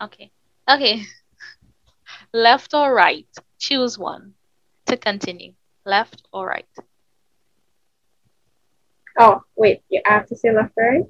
Okay. 0.00 0.30
Okay. 0.68 1.02
Left 2.34 2.74
or 2.74 2.92
right? 2.94 3.26
Choose 3.58 3.98
one 3.98 4.34
to 4.86 4.96
continue. 4.96 5.52
Left 5.84 6.22
or 6.32 6.46
right? 6.46 6.68
Oh, 9.18 9.42
wait. 9.56 9.82
You 9.88 10.02
have 10.04 10.26
to 10.26 10.36
say 10.36 10.52
left, 10.52 10.72
or 10.76 10.84
right? 10.84 11.04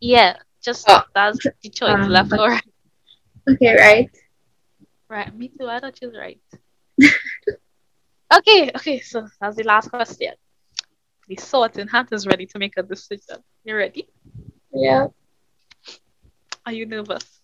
Yeah, 0.00 0.36
just 0.62 0.86
Oh. 0.88 1.02
that's 1.14 1.38
the 1.62 1.68
choice. 1.70 1.90
Um, 1.90 2.08
left 2.08 2.32
or 2.32 2.48
right? 2.48 2.62
Okay, 3.48 3.76
right. 3.76 4.10
Right. 5.08 5.34
Me 5.34 5.48
too. 5.48 5.66
I 5.68 5.80
thought 5.80 5.94
choose 5.94 6.14
right. 6.18 6.40
okay. 8.34 8.70
Okay. 8.76 9.00
So 9.00 9.26
that's 9.40 9.56
the 9.56 9.64
last 9.64 9.90
question. 9.90 10.34
The 11.28 11.36
sorting 11.36 11.88
hat 11.88 12.08
is 12.12 12.26
ready 12.26 12.46
to 12.46 12.58
make 12.58 12.76
a 12.78 12.82
decision. 12.82 13.44
You 13.64 13.76
ready? 13.76 14.08
Yeah. 14.72 15.08
Are 16.64 16.72
you 16.72 16.86
nervous? 16.86 17.40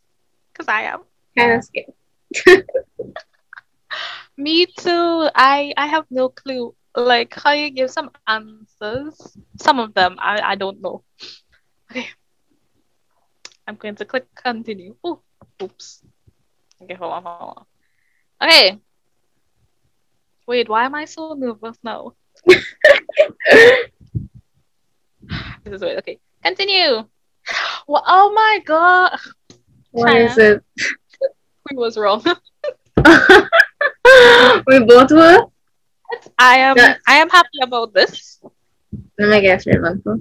Because 0.52 0.68
I 0.68 0.82
am. 0.82 1.00
Kind 1.36 1.52
of 1.52 1.64
scared. 1.64 1.92
Me 4.36 4.66
too. 4.66 5.28
I 5.34 5.74
I 5.76 5.86
have 5.86 6.06
no 6.10 6.28
clue. 6.30 6.74
Like 6.96 7.34
how 7.34 7.52
you 7.52 7.70
give 7.70 7.90
some 7.90 8.10
answers. 8.26 9.36
Some 9.60 9.78
of 9.80 9.92
them 9.94 10.16
I, 10.18 10.40
I 10.40 10.54
don't 10.54 10.80
know. 10.80 11.04
Okay. 11.90 12.08
I'm 13.66 13.76
going 13.76 13.94
to 13.96 14.04
click 14.04 14.26
continue. 14.34 14.96
Oh, 15.04 15.20
oops. 15.62 16.02
Okay, 16.82 16.94
hold 16.94 17.12
on, 17.12 17.22
hold 17.22 17.56
on. 17.56 18.48
Okay. 18.48 18.78
Wait, 20.46 20.68
why 20.68 20.84
am 20.84 20.94
I 20.94 21.06
so 21.06 21.34
nervous 21.34 21.78
now? 21.82 22.12
This 25.64 25.74
is 25.74 25.80
weird. 25.80 25.98
Okay. 25.98 26.18
Continue. 26.42 27.08
Well, 27.86 28.04
oh 28.06 28.32
my 28.32 28.60
god. 28.64 29.18
What 29.92 30.16
is 30.16 30.38
it? 30.38 30.62
We 31.70 31.76
was 31.78 31.96
wrong. 31.96 32.22
we 34.66 34.84
both 34.84 35.10
were? 35.10 35.46
I 36.38 36.58
am 36.58 36.76
Yeah. 36.76 36.96
I 37.08 37.14
am 37.14 37.30
happy 37.30 37.58
about 37.62 37.94
this. 37.94 38.38
Let 39.18 39.30
me 39.30 39.40
guess, 39.40 39.64
Ravenclaw. 39.64 40.20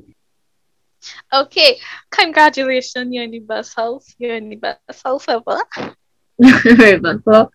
Okay, 1.33 1.79
congratulations, 2.09 3.13
you're 3.13 3.25
in 3.25 3.31
the 3.31 3.39
best 3.39 3.75
house. 3.75 4.15
You're 4.17 4.35
in 4.35 4.47
the 4.47 4.55
best 4.55 5.03
house 5.03 5.27
ever. 5.27 5.59
Ravenclaw. 6.41 7.49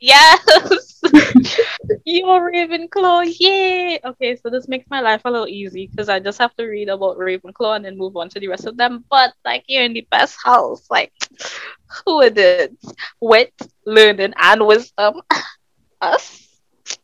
Yes! 0.00 1.00
you're 2.04 2.50
Ravenclaw, 2.50 3.34
yay! 3.38 3.98
Okay, 4.04 4.36
so 4.36 4.50
this 4.50 4.68
makes 4.68 4.88
my 4.90 5.00
life 5.00 5.22
a 5.24 5.30
little 5.30 5.48
easy 5.48 5.86
because 5.86 6.08
I 6.08 6.20
just 6.20 6.38
have 6.38 6.54
to 6.56 6.64
read 6.64 6.88
about 6.88 7.18
Ravenclaw 7.18 7.76
and 7.76 7.84
then 7.84 7.98
move 7.98 8.16
on 8.16 8.28
to 8.30 8.40
the 8.40 8.48
rest 8.48 8.66
of 8.66 8.76
them. 8.76 9.04
But 9.10 9.32
like 9.44 9.64
you're 9.68 9.84
in 9.84 9.92
the 9.92 10.06
best 10.10 10.36
house, 10.42 10.86
like 10.90 11.12
who 12.04 12.20
it? 12.36 12.76
Wit, 13.20 13.52
learning, 13.86 14.34
and 14.36 14.66
wisdom. 14.66 15.20
Us. 16.00 16.48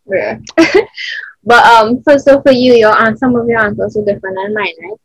Yeah. 0.06 0.38
but 1.44 1.64
um, 1.64 2.02
so 2.02 2.18
so 2.18 2.42
for 2.42 2.52
you, 2.52 2.74
your 2.74 2.96
answer, 3.00 3.18
some 3.18 3.36
of 3.36 3.46
your 3.48 3.60
answers 3.60 3.96
are 3.96 4.04
different 4.04 4.36
than 4.36 4.54
mine, 4.54 4.74
right? 4.82 5.00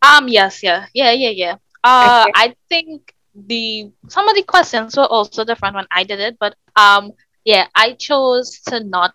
Um, 0.00 0.28
yes, 0.28 0.62
yeah, 0.62 0.86
yeah, 0.94 1.12
yeah, 1.12 1.30
yeah. 1.30 1.56
Uh, 1.84 2.24
Okay. 2.24 2.32
I 2.34 2.54
think 2.68 3.14
the 3.46 3.90
some 4.08 4.28
of 4.28 4.34
the 4.34 4.42
questions 4.42 4.96
were 4.96 5.06
also 5.06 5.44
different 5.44 5.74
when 5.74 5.86
I 5.90 6.04
did 6.04 6.20
it, 6.20 6.36
but 6.38 6.54
um, 6.76 7.12
yeah, 7.44 7.66
I 7.74 7.92
chose 7.92 8.60
to 8.66 8.82
not 8.82 9.14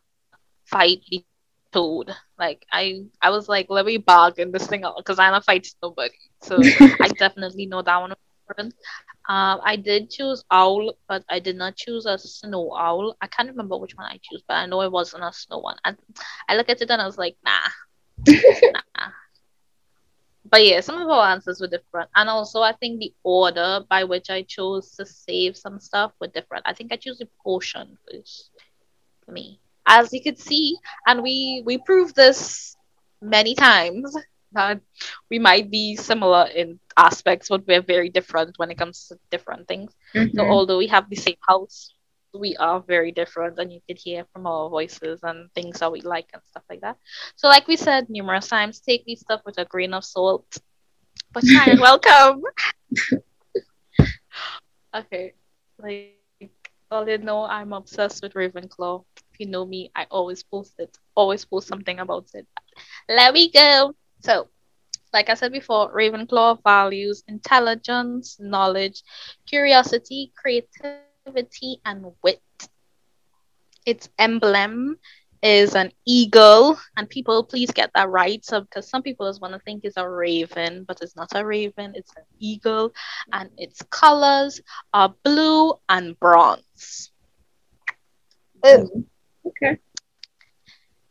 fight 0.65 0.99
the 1.09 1.23
toad. 1.71 2.11
Like 2.37 2.65
I, 2.71 3.03
I 3.21 3.29
was 3.29 3.47
like, 3.49 3.67
let 3.69 3.85
me 3.85 3.97
bargain 3.97 4.51
this 4.51 4.67
thing 4.67 4.83
out 4.83 4.97
because 4.97 5.19
I'm 5.19 5.31
not 5.31 5.45
fighting 5.45 5.71
nobody. 5.81 6.13
So 6.41 6.57
I 7.01 7.07
definitely 7.17 7.65
know 7.65 7.81
that 7.81 7.97
one. 8.01 8.13
Um, 9.29 9.59
I 9.63 9.77
did 9.77 10.09
choose 10.09 10.43
owl, 10.51 10.93
but 11.07 11.23
I 11.29 11.39
did 11.39 11.55
not 11.55 11.75
choose 11.75 12.05
a 12.05 12.17
snow 12.17 12.75
owl. 12.75 13.15
I 13.21 13.27
can't 13.27 13.49
remember 13.49 13.77
which 13.77 13.95
one 13.95 14.05
I 14.05 14.19
chose, 14.21 14.43
but 14.47 14.55
I 14.55 14.65
know 14.65 14.81
it 14.81 14.91
wasn't 14.91 15.23
a 15.23 15.31
snow 15.31 15.59
one. 15.59 15.77
And 15.85 15.97
I 16.47 16.55
look 16.57 16.69
at 16.69 16.81
it 16.81 16.89
and 16.89 17.01
I 17.01 17.05
was 17.05 17.17
like, 17.17 17.37
nah, 17.43 17.69
nah. 18.73 19.09
But 20.53 20.65
yeah, 20.65 20.81
some 20.81 21.01
of 21.01 21.09
our 21.09 21.29
answers 21.31 21.61
were 21.61 21.67
different. 21.67 22.11
And 22.15 22.29
also, 22.29 22.61
I 22.61 22.73
think 22.73 22.99
the 22.99 23.13
order 23.23 23.81
by 23.89 24.05
which 24.05 24.29
I 24.29 24.43
chose 24.43 24.91
to 24.97 25.05
save 25.05 25.57
some 25.57 25.79
stuff 25.79 26.13
were 26.21 26.27
different. 26.27 26.65
I 26.67 26.73
think 26.73 26.93
I 26.93 26.97
chose 26.97 27.19
the 27.19 27.27
portion 27.43 27.97
first 28.11 28.51
for 29.25 29.31
me. 29.31 29.59
As 29.87 30.13
you 30.13 30.21
could 30.23 30.39
see, 30.39 30.77
and 31.07 31.23
we 31.23 31.63
we 31.65 31.77
proved 31.79 32.15
this 32.15 32.75
many 33.21 33.55
times 33.55 34.15
that 34.53 34.81
we 35.29 35.39
might 35.39 35.71
be 35.71 35.95
similar 35.97 36.45
in 36.55 36.79
aspects, 36.97 37.49
but 37.49 37.67
we're 37.67 37.81
very 37.81 38.09
different 38.09 38.57
when 38.57 38.71
it 38.71 38.77
comes 38.77 39.07
to 39.09 39.17
different 39.31 39.67
things. 39.67 39.93
So 40.35 40.43
Mhm. 40.43 40.49
although 40.49 40.77
we 40.77 40.87
have 40.87 41.09
the 41.09 41.15
same 41.15 41.37
house, 41.47 41.93
we 42.33 42.55
are 42.57 42.81
very 42.81 43.11
different, 43.11 43.59
and 43.59 43.71
you 43.71 43.79
could 43.87 43.97
hear 43.97 44.25
from 44.33 44.47
our 44.47 44.69
voices 44.69 45.19
and 45.23 45.51
things 45.53 45.79
that 45.79 45.91
we 45.91 46.01
like 46.01 46.29
and 46.33 46.41
stuff 46.47 46.63
like 46.69 46.81
that. 46.81 46.97
So, 47.35 47.47
like 47.47 47.67
we 47.67 47.75
said 47.75 48.09
numerous 48.09 48.47
times, 48.47 48.79
take 48.79 49.05
these 49.05 49.21
stuff 49.21 49.41
with 49.45 49.57
a 49.59 49.65
grain 49.65 49.93
of 49.93 50.03
salt. 50.05 50.45
But 51.33 51.43
try 51.51 51.75
welcome. 51.79 52.41
okay, 54.95 55.33
like 55.79 56.09
all 56.91 57.07
you 57.07 57.17
know, 57.17 57.43
I'm 57.43 57.73
obsessed 57.73 57.73
with 58.23 58.33
Ravenclaw. 58.33 59.03
If 59.33 59.39
you 59.39 59.47
know 59.47 59.65
me, 59.65 59.91
I 59.95 60.05
always 60.11 60.43
post 60.43 60.73
it. 60.79 60.97
Always 61.15 61.45
post 61.45 61.67
something 61.67 61.99
about 61.99 62.27
it. 62.33 62.47
Let 63.09 63.33
me 63.33 63.49
go. 63.51 63.93
So, 64.21 64.47
like 65.13 65.29
I 65.29 65.33
said 65.35 65.51
before, 65.51 65.93
Ravenclaw 65.95 66.63
values 66.63 67.23
intelligence, 67.27 68.37
knowledge, 68.39 69.03
curiosity, 69.47 70.31
creativity, 70.35 71.12
and 71.25 72.05
wit. 72.23 72.41
Its 73.85 74.09
emblem 74.17 74.97
is 75.41 75.75
an 75.75 75.91
eagle, 76.05 76.79
and 76.95 77.09
people 77.09 77.43
please 77.43 77.71
get 77.71 77.91
that 77.95 78.09
right. 78.09 78.43
So, 78.45 78.61
because 78.61 78.89
some 78.89 79.01
people 79.01 79.27
just 79.27 79.41
want 79.41 79.53
to 79.53 79.59
think 79.59 79.83
it's 79.83 79.97
a 79.97 80.07
raven, 80.07 80.85
but 80.87 80.99
it's 81.01 81.15
not 81.15 81.29
a 81.35 81.45
raven, 81.45 81.93
it's 81.95 82.11
an 82.15 82.23
eagle, 82.39 82.93
and 83.31 83.49
its 83.57 83.81
colors 83.89 84.61
are 84.93 85.13
blue 85.23 85.73
and 85.89 86.17
bronze. 86.19 87.11
Oh, 88.63 88.89
okay. 89.45 89.79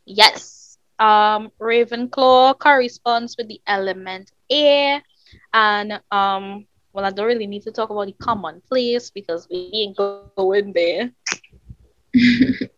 Yes. 0.05 0.77
Um, 0.99 1.51
Ravenclaw 1.59 2.57
corresponds 2.57 3.35
with 3.37 3.47
the 3.47 3.61
element 3.67 4.31
air, 4.49 5.03
and 5.53 6.01
um, 6.11 6.65
well, 6.93 7.05
I 7.05 7.11
don't 7.11 7.27
really 7.27 7.47
need 7.47 7.63
to 7.63 7.71
talk 7.71 7.89
about 7.89 8.07
the 8.07 8.13
common 8.21 8.61
place 8.67 9.11
because 9.11 9.47
we 9.49 9.69
ain't 9.73 9.97
going 9.97 10.33
there. 10.37 10.79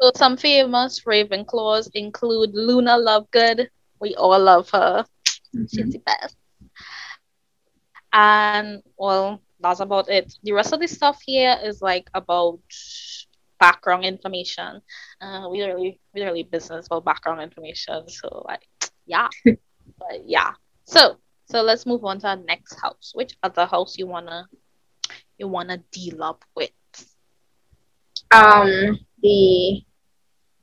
so 0.00 0.10
some 0.14 0.36
famous 0.36 1.00
Ravenclaws 1.04 1.88
include 1.94 2.50
Luna 2.54 2.96
Lovegood. 2.98 3.68
We 4.00 4.14
all 4.14 4.38
love 4.38 4.70
her. 4.70 5.04
Mhm. 5.54 5.68
She's 5.70 5.90
the 5.92 5.98
best. 6.00 6.36
And 8.12 8.82
well, 8.96 9.40
that's 9.60 9.80
about 9.80 10.08
it. 10.08 10.32
The 10.42 10.52
rest 10.52 10.72
of 10.72 10.80
the 10.80 10.88
stuff 10.88 11.20
here 11.24 11.56
is 11.62 11.82
like 11.82 12.08
about 12.14 12.60
background 13.58 14.04
information. 14.04 14.82
Uh, 15.20 15.48
we 15.50 15.62
really, 15.62 16.00
we 16.14 16.22
really 16.22 16.42
business 16.44 16.86
about 16.86 17.04
background 17.04 17.40
information. 17.42 18.08
So 18.08 18.44
like, 18.46 18.62
yeah, 19.06 19.28
but 19.44 20.22
yeah. 20.26 20.52
So, 20.86 21.16
so 21.54 21.62
let's 21.62 21.86
move 21.86 22.04
on 22.04 22.18
to 22.18 22.26
our 22.26 22.36
next 22.36 22.74
house. 22.80 23.12
Which 23.14 23.36
other 23.44 23.64
house 23.64 23.96
you 23.96 24.08
wanna, 24.08 24.48
you 25.38 25.46
wanna 25.46 25.78
deal 25.92 26.24
up 26.24 26.44
with? 26.56 26.70
Um, 28.32 28.98
the 29.22 29.84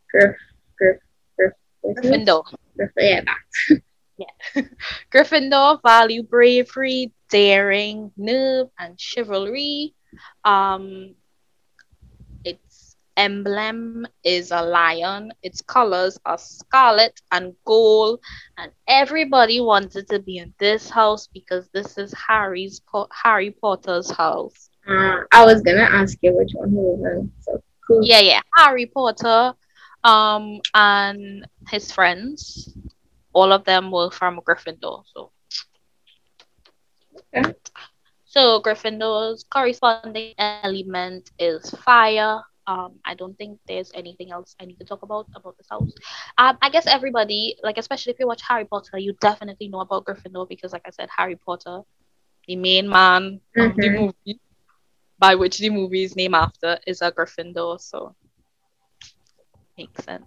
Griff, 0.09 0.35
Griff, 0.77 0.97
Griff, 1.37 1.53
Gryffindor. 1.85 2.43
Griff, 2.75 2.91
yeah, 2.97 3.21
that. 3.23 3.81
Gryffindor 5.13 5.81
value 5.81 6.23
bravery, 6.23 7.13
daring, 7.29 8.11
nerve, 8.17 8.67
and 8.77 8.99
chivalry. 8.99 9.95
Um, 10.43 11.15
emblem 13.17 14.07
is 14.23 14.51
a 14.51 14.61
lion. 14.61 15.31
Its 15.41 15.61
colors 15.61 16.17
are 16.25 16.37
scarlet 16.37 17.19
and 17.31 17.53
gold, 17.65 18.19
and 18.57 18.71
everybody 18.87 19.59
wanted 19.61 20.07
to 20.09 20.19
be 20.19 20.37
in 20.37 20.53
this 20.59 20.89
house 20.89 21.27
because 21.27 21.69
this 21.73 21.97
is 21.97 22.13
Harry's 22.27 22.81
Harry 23.23 23.51
Potter's 23.51 24.09
house. 24.11 24.69
Uh, 24.87 25.21
I 25.31 25.45
was 25.45 25.61
gonna 25.61 25.81
ask 25.81 26.17
you 26.21 26.33
which 26.35 26.51
one 26.53 26.69
he 26.69 26.75
was 26.75 26.99
in. 27.13 27.31
So 27.41 27.63
cool. 27.87 28.01
Yeah, 28.03 28.19
yeah, 28.19 28.41
Harry 28.57 28.85
Potter, 28.87 29.53
um, 30.03 30.61
and 30.73 31.45
his 31.69 31.91
friends. 31.91 32.75
All 33.33 33.51
of 33.53 33.63
them 33.63 33.91
were 33.91 34.11
from 34.11 34.39
Gryffindor. 34.41 35.03
So. 35.13 35.31
Okay. 37.35 37.53
So 38.25 38.61
Gryffindor's 38.61 39.45
corresponding 39.49 40.33
element 40.37 41.31
is 41.37 41.69
fire. 41.83 42.41
Um, 42.67 42.99
I 43.05 43.15
don't 43.15 43.35
think 43.37 43.59
there's 43.67 43.91
anything 43.93 44.31
else 44.31 44.55
I 44.59 44.65
need 44.65 44.77
to 44.79 44.85
talk 44.85 45.01
about 45.03 45.27
about 45.35 45.57
this 45.57 45.67
house. 45.69 45.93
Um, 46.37 46.57
I 46.61 46.69
guess 46.69 46.87
everybody, 46.87 47.55
like 47.63 47.77
especially 47.77 48.11
if 48.13 48.19
you 48.19 48.27
watch 48.27 48.41
Harry 48.47 48.65
Potter, 48.65 48.97
you 48.97 49.13
definitely 49.21 49.67
know 49.69 49.79
about 49.81 50.05
Gryffindor 50.05 50.47
because, 50.47 50.71
like 50.73 50.83
I 50.85 50.91
said, 50.91 51.09
Harry 51.17 51.35
Potter, 51.35 51.81
the 52.47 52.55
main 52.55 52.89
man 52.89 53.41
of 53.59 53.79
the 53.79 53.89
Mhm. 53.89 53.99
movie, 53.99 54.39
by 55.19 55.35
which 55.35 55.57
the 55.59 55.69
movie 55.69 56.03
is 56.03 56.15
named 56.15 56.35
after, 56.35 56.79
is 56.87 57.01
a 57.01 57.11
Gryffindor. 57.11 57.79
So 57.79 58.15
makes 59.77 60.03
sense. 60.03 60.25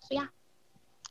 So 0.00 0.14
yeah. 0.14 0.26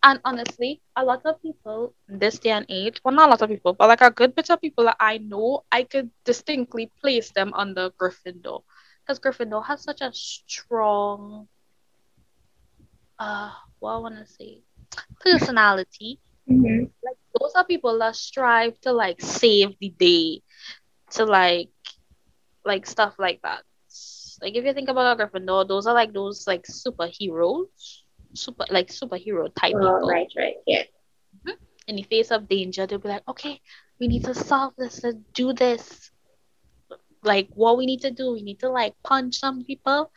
And 0.04 0.20
honestly, 0.26 0.82
a 0.96 1.04
lot 1.04 1.22
of 1.26 1.42
people 1.42 1.94
in 2.10 2.20
this 2.20 2.40
day 2.40 2.52
and 2.52 2.66
age, 2.70 3.00
well, 3.04 3.14
not 3.14 3.28
a 3.28 3.32
lot 3.32 3.42
of 3.42 3.50
people, 3.50 3.74
but 3.74 3.88
like 3.88 4.02
a 4.02 4.12
good 4.12 4.36
bit 4.36 4.50
of 4.50 4.62
people 4.62 4.86
that 4.86 4.98
I 5.00 5.18
know, 5.18 5.64
I 5.72 5.84
could 5.84 6.10
distinctly 6.26 6.92
place 7.02 7.32
them 7.32 7.54
under 7.56 7.90
Gryffindor. 7.92 8.64
Because 9.06 9.20
Gryffindor 9.20 9.66
has 9.66 9.84
such 9.84 10.02
a 10.02 10.12
strong, 10.14 11.48
uh, 13.20 13.52
what 13.80 13.92
I 13.94 13.98
want 14.00 14.16
to 14.18 14.26
say, 14.26 14.62
personality. 15.22 16.20
Mhm. 16.50 16.90
Like, 17.04 17.18
those 17.40 17.54
are 17.56 17.66
people 17.66 17.98
that 18.00 18.16
strive 18.16 18.80
to, 18.82 18.94
like, 18.94 19.22
save 19.22 19.78
the 19.80 19.90
day, 19.90 20.42
to, 21.12 21.26
like, 21.26 21.70
like 22.66 22.86
stuff 22.86 23.16
like 23.20 23.42
that. 23.44 23.64
Like, 24.42 24.56
if 24.56 24.66
you 24.66 24.74
think 24.74 24.90
about 24.90 25.20
a 25.20 25.26
Gryffindor, 25.26 25.68
those 25.68 25.88
are, 25.88 25.94
like, 25.94 26.14
those, 26.14 26.48
like, 26.48 26.64
superheroes. 26.64 28.02
Super, 28.36 28.66
like, 28.70 28.90
superhero 28.90 29.54
type 29.54 29.76
Oh, 29.76 29.80
people 29.80 30.08
right, 30.10 30.32
right, 30.38 30.56
yeah. 30.66 30.84
in 31.88 31.96
the 31.96 32.04
face 32.04 32.32
of 32.32 32.48
danger, 32.48 32.86
they'll 32.88 33.00
be 33.00 33.10
like, 33.10 33.28
okay, 33.28 33.62
we 34.00 34.08
need 34.08 34.24
to 34.26 34.34
solve 34.34 34.74
this, 34.78 35.04
let's 35.04 35.18
do 35.34 35.54
this. 35.54 36.12
Like, 37.24 37.50
what 37.54 37.78
we 37.78 37.86
need 37.86 38.02
to 38.02 38.12
do, 38.12 38.34
we 38.34 38.42
need 38.42 38.60
to 38.60 38.70
like 38.70 38.94
punch 39.04 39.36
some 39.36 39.64
people. 39.64 40.12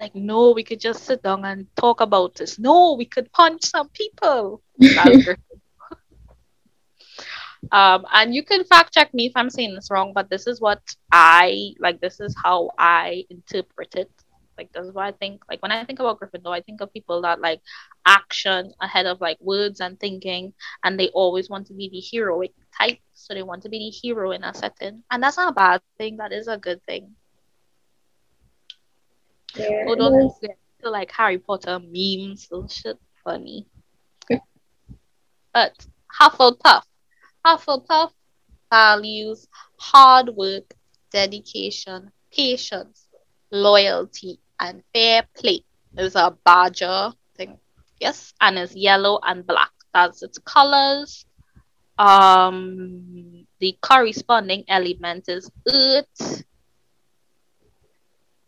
Like, 0.00 0.14
no, 0.14 0.52
we 0.52 0.64
could 0.64 0.80
just 0.80 1.04
sit 1.04 1.22
down 1.22 1.44
and 1.44 1.66
talk 1.76 2.00
about 2.00 2.34
this. 2.34 2.58
No, 2.58 2.94
we 2.94 3.04
could 3.04 3.30
punch 3.32 3.64
some 3.64 3.88
people. 3.90 4.62
Um, 7.72 8.04
and 8.12 8.34
you 8.34 8.42
can 8.42 8.64
fact 8.64 8.92
check 8.94 9.12
me 9.14 9.26
if 9.26 9.32
I'm 9.36 9.50
saying 9.50 9.74
this 9.74 9.90
wrong, 9.90 10.12
but 10.14 10.30
this 10.30 10.46
is 10.46 10.60
what 10.60 10.80
I 11.12 11.74
like. 11.78 12.00
This 12.00 12.18
is 12.18 12.34
how 12.42 12.70
I 12.78 13.24
interpret 13.30 13.94
it. 13.94 14.10
Like, 14.56 14.72
this 14.72 14.86
is 14.86 14.92
what 14.92 15.04
I 15.04 15.12
think. 15.12 15.42
Like, 15.48 15.62
when 15.62 15.70
I 15.70 15.84
think 15.84 16.00
about 16.00 16.20
Gryffindor, 16.20 16.50
I 16.50 16.62
think 16.62 16.80
of 16.80 16.92
people 16.92 17.22
that 17.22 17.40
like 17.40 17.60
action 18.06 18.72
ahead 18.80 19.06
of 19.06 19.20
like 19.20 19.38
words 19.40 19.80
and 19.80 20.00
thinking 20.00 20.52
and 20.84 20.98
they 20.98 21.08
always 21.08 21.48
want 21.48 21.66
to 21.68 21.74
be 21.74 21.88
the 21.88 22.00
heroic 22.00 22.52
type. 22.80 22.98
So 23.12 23.34
they 23.34 23.42
want 23.42 23.62
to 23.62 23.68
be 23.68 23.78
the 23.78 23.90
hero 23.90 24.30
in 24.32 24.44
a 24.44 24.54
setting. 24.54 25.02
And 25.10 25.22
that's 25.22 25.36
not 25.36 25.52
a 25.52 25.54
bad 25.54 25.82
thing, 25.98 26.16
that 26.16 26.32
is 26.32 26.48
a 26.48 26.56
good 26.56 26.82
thing. 26.84 27.14
it 29.56 29.98
don't 29.98 30.32
get 30.40 30.58
to 30.82 30.90
like 30.90 31.10
Harry 31.12 31.38
Potter 31.38 31.78
memes 31.78 32.48
and 32.50 32.70
shit 32.70 32.98
funny. 33.24 33.66
But 35.52 35.86
Hufflepuff. 36.20 36.82
Hufflepuff 37.44 38.12
values 38.70 39.46
hard 39.78 40.28
work, 40.36 40.74
dedication, 41.10 42.12
patience, 42.32 43.08
loyalty, 43.50 44.38
and 44.60 44.82
fair 44.94 45.26
play. 45.34 45.64
There's 45.92 46.14
a 46.14 46.36
badger 46.44 47.12
thing. 47.36 47.58
Yes, 47.98 48.32
and 48.40 48.58
it's 48.58 48.76
yellow 48.76 49.18
and 49.22 49.46
black. 49.46 49.70
That's 49.92 50.22
its 50.22 50.38
colors. 50.38 51.26
Um, 52.00 53.46
the 53.60 53.78
corresponding 53.82 54.64
element 54.68 55.28
is 55.28 55.50
earth. 55.68 56.44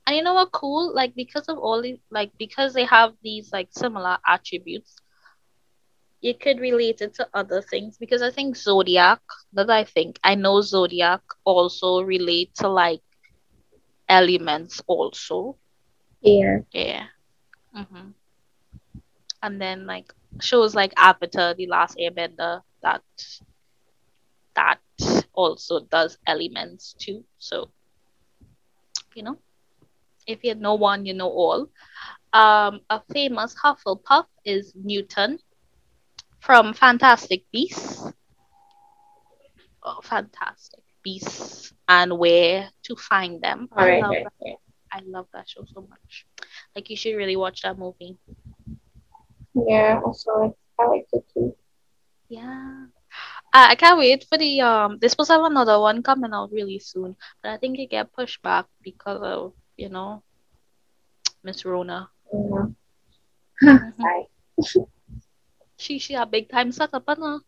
And 0.07 0.17
you 0.17 0.23
know 0.23 0.35
what? 0.35 0.53
Cool. 0.53 0.95
Like 0.95 1.15
because 1.15 1.49
of 1.49 1.59
all 1.59 1.83
these, 1.83 1.99
like 2.11 2.33
because 2.38 2.75
they 2.75 2.85
have 2.85 3.15
these 3.23 3.53
like 3.53 3.69
similar 3.73 4.19
attributes, 4.27 4.97
you 6.23 6.35
could 6.35 6.61
relate 6.61 7.01
it 7.03 7.15
to 7.15 7.29
other 7.35 7.62
things. 7.62 7.99
Because 7.99 8.23
I 8.23 8.31
think 8.31 8.57
zodiac. 8.57 9.21
That 9.53 9.71
I 9.71 9.85
think 9.85 10.19
I 10.25 10.35
know 10.35 10.61
zodiac 10.62 11.23
also 11.45 12.03
relate 12.03 12.55
to 12.57 12.69
like 12.69 13.03
elements 14.09 14.83
also. 14.87 15.59
Yeah. 16.23 16.61
Yeah. 16.73 17.07
hmm 17.75 18.11
And 19.43 19.61
then 19.61 19.87
like 19.87 20.12
shows 20.41 20.75
like 20.75 20.93
Avatar, 20.97 21.55
The 21.55 21.67
Last 21.67 21.97
Airbender, 21.99 22.62
that 22.83 23.03
that 24.55 24.79
also 25.33 25.81
does 25.81 26.18
elements 26.27 26.95
too. 26.99 27.25
So 27.38 27.71
you 29.14 29.23
know, 29.23 29.38
if 30.27 30.45
you 30.45 30.55
know 30.55 30.75
one, 30.75 31.07
you 31.07 31.14
know 31.14 31.29
all. 31.29 31.68
Um, 32.33 32.81
a 32.90 33.01
famous 33.12 33.55
Hufflepuff 33.62 34.27
is 34.45 34.73
Newton 34.75 35.38
from 36.40 36.73
Fantastic 36.75 37.45
Beasts. 37.53 38.12
Oh, 39.83 40.01
Fantastic 40.03 40.83
Beasts 41.03 41.73
and 41.88 42.18
Where 42.18 42.71
to 42.85 42.97
Find 42.97 43.40
Them. 43.42 43.68
All 43.73 43.85
I 43.85 44.01
love 44.01 44.11
right, 44.11 44.25
that. 44.25 44.33
right. 44.45 44.57
I 44.92 45.01
love 45.07 45.27
that 45.33 45.49
show 45.49 45.64
so 45.75 45.83
much. 45.88 46.27
Like 46.75 46.90
you 46.90 46.97
should 46.97 47.16
really 47.16 47.37
watch 47.37 47.62
that 47.62 47.79
movie. 47.79 48.16
Yeah, 49.55 50.01
also. 50.05 50.57
I 50.79 50.87
like 50.87 51.07
it 51.12 51.25
too. 51.33 51.55
Yeah. 52.33 52.87
I, 53.53 53.73
I 53.73 53.75
can't 53.77 53.99
wait 53.99 54.25
for 54.29 54.38
the 54.38 54.61
um 54.62 54.99
they 55.01 55.09
supposed 55.09 55.29
to 55.31 55.35
have 55.35 55.45
another 55.51 55.79
one 55.81 56.03
coming 56.03 56.33
out 56.35 56.51
really 56.53 56.79
soon. 56.79 57.16
But 57.42 57.53
I 57.53 57.59
think 57.59 57.79
it 57.79 57.90
get 57.90 58.12
pushed 58.12 58.42
back 58.42 58.66
because 58.83 59.21
of, 59.23 59.55
you 59.77 59.88
know, 59.90 60.23
Miss 61.45 61.64
Rona. 61.64 62.11
Yeah. 62.33 62.66
She 65.77 65.99
she 65.99 66.14
a 66.14 66.25
big 66.27 66.49
time 66.49 66.73
setup, 66.73 67.05
but 67.07 67.18
no. 67.18 67.40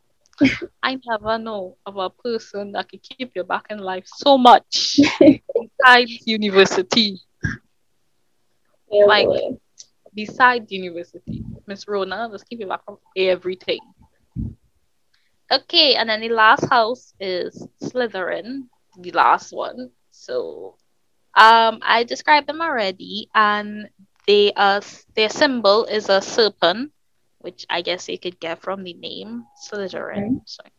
I 0.83 0.99
never 1.07 1.39
know 1.39 1.79
of 1.87 1.97
a 1.97 2.11
person 2.11 2.73
that 2.73 2.89
can 2.91 3.01
keep 3.01 3.33
you 3.37 3.45
back 3.45 3.67
in 3.71 3.79
life 3.79 4.05
so 4.07 4.37
much 4.37 4.99
besides 5.19 6.19
university. 6.27 7.21
Yeah, 8.91 9.05
Like- 9.07 9.27
boy. 9.27 9.59
Besides 10.15 10.71
university, 10.73 11.43
Miss 11.67 11.89
Rona, 11.89 12.29
let's 12.29 12.45
keep 12.45 12.61
you 12.61 12.67
back 12.69 12.85
from 12.85 12.99
everything. 13.17 13.81
Okay, 15.51 15.95
and 15.95 16.09
then 16.09 16.21
the 16.21 16.29
last 16.31 16.65
house 16.71 17.15
is 17.21 17.67
Slytherin, 17.83 18.69
the 18.99 19.13
last 19.13 19.53
one. 19.53 19.91
So, 20.11 20.77
um, 21.35 21.81
I 21.83 22.05
described 22.05 22.47
them 22.49 22.61
already, 22.61 23.29
and 23.35 23.89
they 24.27 24.53
are 24.53 24.81
their 25.15 25.29
symbol 25.31 25.85
is 25.87 26.09
a 26.09 26.21
serpent, 26.23 26.93
which 27.39 27.67
I 27.71 27.83
guess 27.83 28.09
you 28.09 28.19
could 28.19 28.41
get 28.41 28.61
from 28.63 28.83
the 28.85 28.95
name 28.95 29.47
Slytherin. 29.69 30.41
Sorry. 30.47 30.71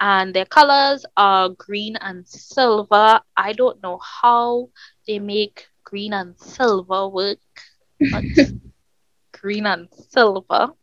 And 0.00 0.34
their 0.34 0.44
colors 0.46 1.04
are 1.16 1.48
green 1.48 1.96
and 1.96 2.26
silver. 2.26 3.20
I 3.36 3.52
don't 3.52 3.82
know 3.82 3.98
how 3.98 4.70
they 5.06 5.18
make 5.18 5.68
green 5.84 6.12
and 6.12 6.38
silver 6.38 7.08
work, 7.08 7.38
but 8.10 8.24
green 9.32 9.66
and 9.66 9.88
silver. 10.10 10.74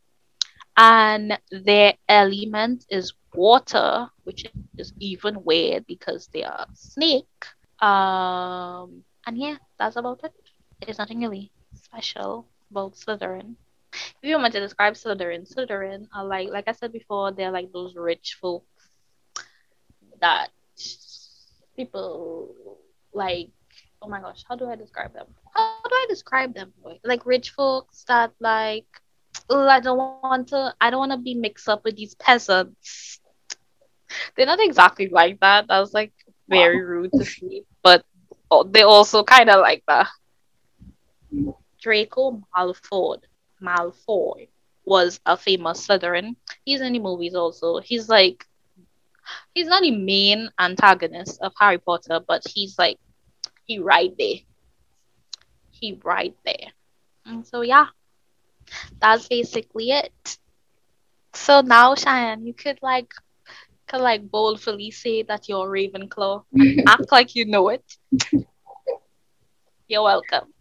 And 0.78 1.40
their 1.52 1.96
element 2.08 2.86
is 2.90 3.14
water, 3.34 4.10
which 4.24 4.46
is 4.78 4.94
even 5.00 5.44
weird 5.44 5.88
because 5.88 6.28
they 6.28 6.44
are 6.44 6.68
snake. 6.74 7.46
Um, 7.80 9.04
and 9.26 9.38
yeah, 9.38 9.58
that's 9.80 9.96
about 9.96 10.24
it. 10.24 10.34
There's 10.82 11.00
nothing 11.00 11.22
really 11.22 11.52
special 11.74 12.48
about 12.70 12.94
Slytherin. 12.94 13.56
If 13.94 14.30
you 14.30 14.38
want 14.38 14.54
to 14.54 14.60
describe 14.60 14.94
Slytherin, 14.94 15.52
Slytherin 15.52 16.08
are 16.14 16.26
like, 16.26 16.50
like 16.50 16.68
I 16.68 16.74
said 16.74 16.94
before, 16.94 17.32
they're 17.32 17.52
like 17.52 17.72
those 17.72 17.96
rich 17.96 18.38
folks 18.40 18.68
that 20.22 20.50
people 21.76 22.56
like. 23.14 23.50
Oh 24.00 24.08
my 24.08 24.22
gosh, 24.22 24.44
how 24.48 24.56
do 24.56 24.70
I 24.70 24.76
describe 24.76 25.14
them? 25.14 25.26
How 25.56 25.80
do 25.84 25.90
I 25.92 26.06
describe 26.08 26.54
them? 26.54 26.72
Like 27.04 27.26
rich 27.26 27.50
folks 27.50 28.04
that 28.08 28.32
like 28.40 28.86
oh, 29.50 29.68
I 29.68 29.80
don't 29.80 29.98
want 29.98 30.50
to 30.50 30.74
I 30.80 30.90
don't 30.90 31.00
want 31.00 31.12
to 31.12 31.18
be 31.18 31.36
mixed 31.36 31.70
up 31.70 31.84
with 31.84 31.96
these 31.96 32.16
peasants. 32.16 33.20
They're 34.36 34.46
not 34.46 34.60
exactly 34.60 35.10
like 35.10 35.40
that. 35.42 35.68
That 35.68 35.80
was 35.80 35.94
like 35.94 36.14
very 36.50 36.82
rude 36.84 37.12
to 37.14 37.26
see, 37.26 37.64
but 37.84 38.06
they 38.68 38.84
also 38.84 39.24
kind 39.24 39.50
of 39.50 39.60
like 39.60 39.84
that. 39.88 40.08
Draco 41.82 42.42
Malfoy, 42.56 43.22
Malfoy 43.62 44.48
was 44.86 45.20
a 45.26 45.36
famous 45.36 45.86
Slytherin. 45.86 46.36
He's 46.64 46.82
in 46.82 46.94
the 46.94 47.00
movies 47.00 47.36
also. 47.36 47.80
He's 47.80 48.08
like, 48.08 48.46
he's 49.54 49.68
not 49.68 49.82
the 49.82 49.92
main 49.92 50.50
antagonist 50.60 51.42
of 51.42 51.54
Harry 51.60 51.78
Potter, 51.78 52.22
but 52.26 52.44
he's 52.48 52.80
like, 52.80 52.98
he 53.66 53.80
right 53.80 54.14
there. 54.18 54.38
He 55.72 56.00
right 56.04 56.36
there. 56.46 56.72
And 57.26 57.46
so 57.46 57.62
yeah, 57.62 57.88
that's 59.00 59.28
basically 59.28 59.92
it. 59.92 60.38
So 61.34 61.62
now, 61.62 61.96
Shiann, 61.96 62.46
you 62.46 62.54
could 62.54 62.80
like 62.82 63.12
could 63.88 64.02
like 64.02 64.30
boldly 64.30 64.92
say 64.92 65.24
that 65.24 65.48
you're 65.48 65.68
Ravenclaw 65.70 66.44
and 66.60 66.82
act 66.88 67.12
like 67.12 67.36
you 67.36 67.46
know 67.46 67.70
it. 67.70 67.84
You're 69.88 70.04
welcome. 70.04 70.54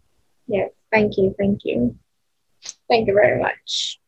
Yes, 0.47 0.69
thank 0.91 1.17
you, 1.17 1.33
thank 1.37 1.59
you. 1.63 1.95
Thank 2.89 3.07
you 3.07 3.13
very 3.13 3.41
much. 3.41 3.99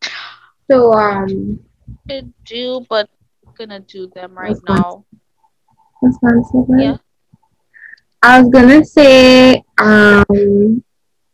So, 0.69 0.93
um, 0.93 1.59
Could 2.07 2.33
do, 2.45 2.85
but 2.89 3.09
I'm 3.45 3.53
gonna 3.57 3.79
do 3.79 4.07
them 4.07 4.35
right 4.37 4.57
now. 4.63 5.05
my? 6.01 6.31
Yeah. 6.77 6.97
I 8.21 8.41
was 8.41 8.49
gonna 8.51 8.83
say, 8.83 9.63
um, 9.79 10.83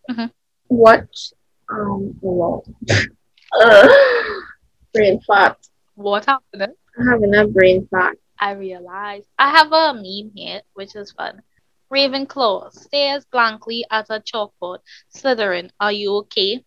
Mhm. 0.10 0.32
watch, 0.69 1.34
um, 1.71 2.17
well, 2.21 2.63
uh, 3.60 3.88
brain 4.93 5.19
fart. 5.25 5.58
What 5.95 6.25
happened? 6.25 6.73
I 6.99 7.12
have 7.12 7.21
a 7.21 7.47
brain 7.47 7.88
fart. 7.89 8.17
I 8.39 8.51
realized 8.51 9.28
I 9.39 9.49
have 9.49 9.71
a 9.71 9.93
meme 9.93 10.32
here, 10.36 10.62
which 10.73 10.95
is 10.95 11.12
fun. 11.12 11.41
Ravenclaw 11.91 12.71
stares 12.73 13.25
blankly 13.32 13.86
at 13.89 14.10
a 14.10 14.19
chalkboard. 14.19 14.80
Slytherin, 15.15 15.69
are 15.80 15.91
you 15.91 16.15
okay? 16.17 16.63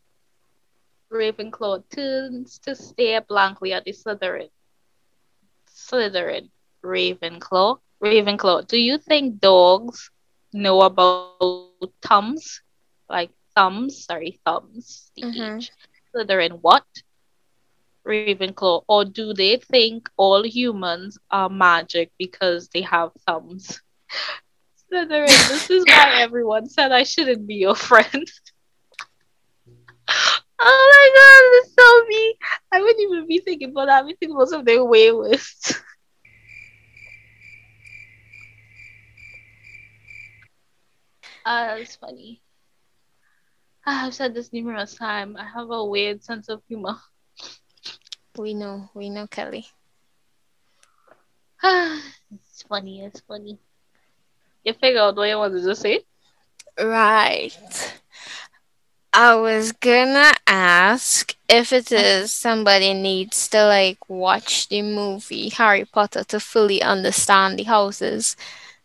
Ravenclaw 1.13 1.83
turns 1.95 2.59
to 2.61 2.75
stare 2.75 3.21
blankly 3.23 3.73
at 3.73 3.85
the 3.85 3.93
Slytherin. 3.93 4.51
Slytherin, 5.71 6.51
Ravenclaw. 6.85 7.79
Ravenclaw, 8.03 8.67
do 8.69 8.79
you 8.79 8.99
think 8.99 9.41
dogs 9.41 10.11
know 10.53 10.83
about 10.83 11.91
thumbs? 12.03 12.63
Like 13.09 13.31
thumbs, 13.59 14.15
sorry, 14.15 14.51
thumbs. 14.55 15.11
The 15.27 15.29
Mhm. 15.29 15.59
H. 15.59 15.73
Slytherin, 16.15 16.61
what? 16.63 16.87
Ravenclaw, 18.17 18.85
or 18.89 19.05
do 19.05 19.35
they 19.35 19.57
think 19.57 20.09
all 20.17 20.43
humans 20.45 21.19
are 21.31 21.49
magic 21.51 22.11
because 22.19 22.69
they 22.73 22.83
have 22.83 23.13
thumbs? 23.27 23.81
Slytherin, 24.93 25.49
this 25.49 25.71
is 25.71 25.85
why 25.89 26.13
everyone 26.17 26.69
said 26.69 26.93
I 26.93 27.03
shouldn't 27.05 27.47
be 27.47 27.57
your 27.57 27.75
friend. 27.75 28.07
oh 30.61 30.89
my 30.93 31.07
god, 31.17 31.43
this 31.53 31.67
is 31.69 31.75
so 31.75 32.07
me. 32.09 32.37
I 32.73 32.81
wouldn't 32.81 33.01
even 33.01 33.27
be 33.29 33.39
thinking 33.41 33.71
about 33.71 33.87
that. 33.87 34.05
I 34.05 34.15
think 34.19 34.33
most 34.33 34.53
of 34.53 34.65
them 34.65 34.89
way 34.89 35.13
worse. 35.13 35.75
Ah, 41.45 41.75
that's 41.77 41.97
funny. 41.97 42.41
Ah, 43.91 44.05
I've 44.05 44.15
said 44.15 44.35
this 44.35 44.53
numerous 44.53 44.95
times. 44.97 45.37
I 45.41 45.47
have 45.47 45.71
a 45.71 45.83
weird 45.83 46.23
sense 46.23 46.51
of 46.51 46.61
humor. 46.69 46.97
We 48.37 48.53
know, 48.53 48.91
we 48.93 49.09
know, 49.09 49.27
Kelly. 49.27 49.67
it's 51.65 52.63
funny, 52.69 53.03
it's 53.03 53.21
funny. 53.21 53.59
You 54.63 54.75
figure 54.75 55.01
out 55.01 55.17
what 55.17 55.31
you 55.31 55.39
wanted 55.39 55.63
to 55.63 55.75
say? 55.75 56.05
Right. 56.79 57.57
I 59.15 59.37
was 59.37 59.73
gonna 59.73 60.35
ask 60.47 61.35
if 61.49 61.73
it 61.73 61.91
is 61.91 62.35
somebody 62.35 62.93
needs 62.93 63.49
to 63.49 63.65
like 63.65 64.07
watch 64.11 64.69
the 64.69 64.83
movie 64.83 65.49
Harry 65.49 65.87
Potter 65.87 66.25
to 66.25 66.39
fully 66.39 66.83
understand 66.83 67.59
the 67.59 67.63
houses 67.65 68.37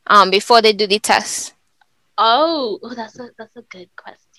um 0.08 0.30
before 0.30 0.62
they 0.62 0.72
do 0.72 0.88
the 0.88 1.00
test. 1.00 1.54
Oh, 2.18 2.80
oh, 2.82 2.94
that's 2.96 3.20
a 3.20 3.32
that's 3.38 3.58
a 3.58 3.64
good 3.64 3.90
question. 3.98 4.33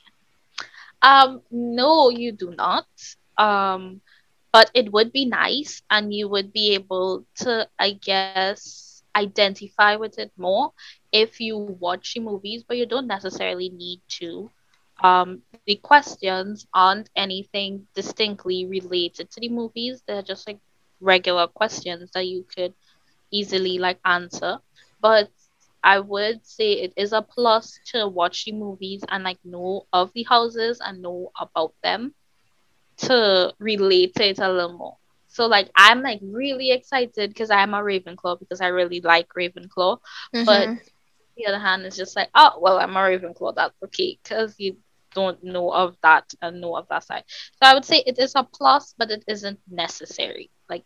Um, 1.05 1.43
no, 1.53 2.11
you 2.11 2.33
do 2.33 2.55
not. 2.57 2.89
Um, 3.39 4.03
but 4.53 4.71
it 4.75 4.93
would 4.93 5.13
be 5.13 5.27
nice, 5.27 5.83
and 5.91 6.15
you 6.15 6.29
would 6.29 6.53
be 6.53 6.75
able 6.75 7.27
to, 7.39 7.69
I 7.79 7.93
guess, 7.93 9.03
identify 9.17 9.97
with 9.97 10.19
it 10.19 10.33
more 10.39 10.73
if 11.13 11.41
you 11.41 11.59
watch 11.59 12.15
the 12.15 12.21
movies, 12.21 12.65
but 12.67 12.77
you 12.79 12.87
don't 12.87 13.07
necessarily 13.07 13.69
need 13.71 14.01
to. 14.21 14.51
Um, 15.03 15.43
the 15.67 15.77
questions 15.77 16.67
aren't 16.75 17.11
anything 17.17 17.87
distinctly 17.95 18.67
related 18.67 19.31
to 19.31 19.41
the 19.41 19.49
movies. 19.49 20.03
They're 20.07 20.23
just 20.23 20.47
like 20.47 20.61
regular 21.01 21.47
questions 21.49 22.11
that 22.15 22.27
you 22.27 22.45
could 22.55 22.75
easily 23.31 23.79
like 23.79 24.01
answer. 24.05 24.59
But 25.01 25.31
I 25.85 26.01
would 26.01 26.47
say 26.47 26.73
it 26.73 26.95
is 26.97 27.13
a 27.13 27.23
plus 27.23 27.79
to 27.93 28.09
watch 28.09 28.45
the 28.47 28.53
movies 28.53 29.05
and 29.11 29.25
like 29.25 29.39
know 29.45 29.87
of 29.93 30.13
the 30.15 30.25
houses 30.25 30.81
and 30.85 31.03
know 31.03 31.31
about 31.41 31.75
them 31.85 32.15
to 32.99 33.53
relate 33.59 34.15
to 34.17 34.29
it 34.29 34.39
a 34.39 34.51
little 34.51 34.77
more. 34.77 34.97
So 35.29 35.47
like 35.47 35.71
I'm 35.77 36.03
like 36.03 36.21
really 36.23 36.71
excited 36.73 37.31
because 37.31 37.51
I'm 37.51 37.75
a 37.75 37.79
Ravenclaw 37.79 38.39
because 38.39 38.61
I 38.61 38.69
really 38.69 39.01
like 39.01 39.29
Ravenclaw. 39.37 39.99
But 40.45 40.71
Mhm. 40.71 40.81
the 41.37 41.47
other 41.47 41.59
hand 41.59 41.85
is 41.87 41.97
just 41.97 42.17
like, 42.17 42.29
oh 42.35 42.59
well, 42.61 42.79
I'm 42.79 42.97
a 42.97 43.01
Ravenclaw. 43.01 43.55
That's 43.57 43.75
okay 43.85 44.19
because 44.23 44.55
you 44.59 44.77
don't 45.15 45.43
know 45.43 45.71
of 45.73 45.97
that 46.03 46.25
and 46.43 46.61
know 46.61 46.77
of 46.77 46.87
that 46.89 47.05
side. 47.05 47.25
So 47.29 47.69
I 47.71 47.75
would 47.75 47.85
say 47.85 48.03
it 48.07 48.19
is 48.19 48.33
a 48.35 48.45
plus, 48.45 48.95
but 48.99 49.11
it 49.11 49.25
isn't 49.29 49.61
necessary. 49.71 50.51
Like 50.69 50.85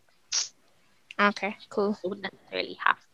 okay, 1.19 1.57
cool. 1.69 1.97
don't 2.03 2.21
necessarily 2.21 2.75
have 2.85 2.97
to. 2.99 3.08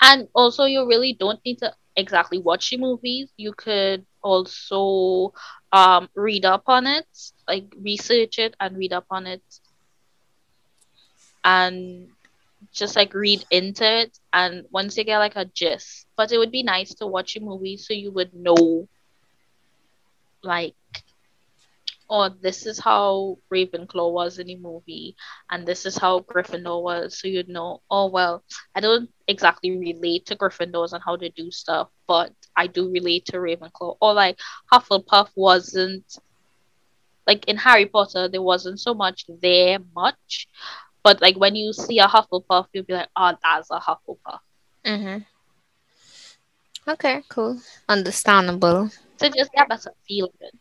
And 0.00 0.28
also, 0.34 0.64
you 0.64 0.86
really 0.86 1.14
don't 1.18 1.40
need 1.44 1.58
to 1.58 1.74
exactly 1.96 2.38
watch 2.38 2.70
the 2.70 2.78
movies. 2.78 3.30
You 3.36 3.52
could 3.52 4.06
also 4.22 5.32
um, 5.72 6.08
read 6.14 6.44
up 6.44 6.64
on 6.68 6.86
it, 6.86 7.06
like 7.46 7.72
research 7.82 8.38
it 8.38 8.54
and 8.60 8.76
read 8.76 8.92
up 8.92 9.06
on 9.10 9.26
it, 9.26 9.42
and 11.44 12.08
just 12.72 12.96
like 12.96 13.14
read 13.14 13.44
into 13.50 13.84
it. 13.84 14.18
And 14.32 14.64
once 14.70 14.96
you 14.96 15.04
get 15.04 15.18
like 15.18 15.36
a 15.36 15.44
gist, 15.46 16.06
but 16.16 16.32
it 16.32 16.38
would 16.38 16.52
be 16.52 16.62
nice 16.62 16.94
to 16.96 17.06
watch 17.06 17.36
a 17.36 17.40
movie 17.40 17.76
so 17.76 17.92
you 17.94 18.10
would 18.12 18.34
know, 18.34 18.88
like, 20.42 20.74
oh, 22.10 22.30
this 22.40 22.66
is 22.66 22.78
how 22.78 23.38
Ravenclaw 23.52 24.12
was 24.12 24.38
in 24.38 24.46
the 24.46 24.56
movie, 24.56 25.16
and 25.50 25.66
this 25.66 25.84
is 25.86 25.96
how 25.96 26.20
Gryffindor 26.20 26.82
was. 26.82 27.18
So 27.18 27.28
you'd 27.28 27.48
know, 27.48 27.82
oh, 27.90 28.06
well, 28.08 28.44
I 28.74 28.80
don't 28.80 29.10
exactly 29.26 29.76
relate 29.76 30.26
to 30.26 30.36
Gryffindors 30.36 30.92
and 30.92 31.02
how 31.04 31.16
they 31.16 31.28
do 31.30 31.50
stuff, 31.50 31.88
but 32.06 32.32
I 32.56 32.66
do 32.66 32.90
relate 32.90 33.26
to 33.26 33.38
Ravenclaw. 33.38 33.96
Or 34.00 34.14
like 34.14 34.38
Hufflepuff 34.72 35.28
wasn't, 35.36 36.04
like 37.26 37.46
in 37.46 37.56
Harry 37.56 37.86
Potter, 37.86 38.28
there 38.28 38.42
wasn't 38.42 38.80
so 38.80 38.94
much 38.94 39.26
there 39.42 39.78
much. 39.94 40.48
But 41.02 41.20
like 41.20 41.36
when 41.36 41.54
you 41.54 41.72
see 41.72 41.98
a 41.98 42.06
Hufflepuff, 42.06 42.66
you'll 42.72 42.84
be 42.84 42.94
like, 42.94 43.08
oh, 43.16 43.34
that's 43.42 43.70
a 43.70 43.78
Hufflepuff. 43.78 44.40
Mm-hmm. 44.84 45.18
Okay, 46.90 47.22
cool. 47.28 47.60
Understandable. 47.88 48.90
So 49.18 49.28
just 49.28 49.52
get 49.52 49.66
a 49.66 49.68
better 49.68 49.92
feel 50.06 50.26
of 50.26 50.34
it 50.40 50.58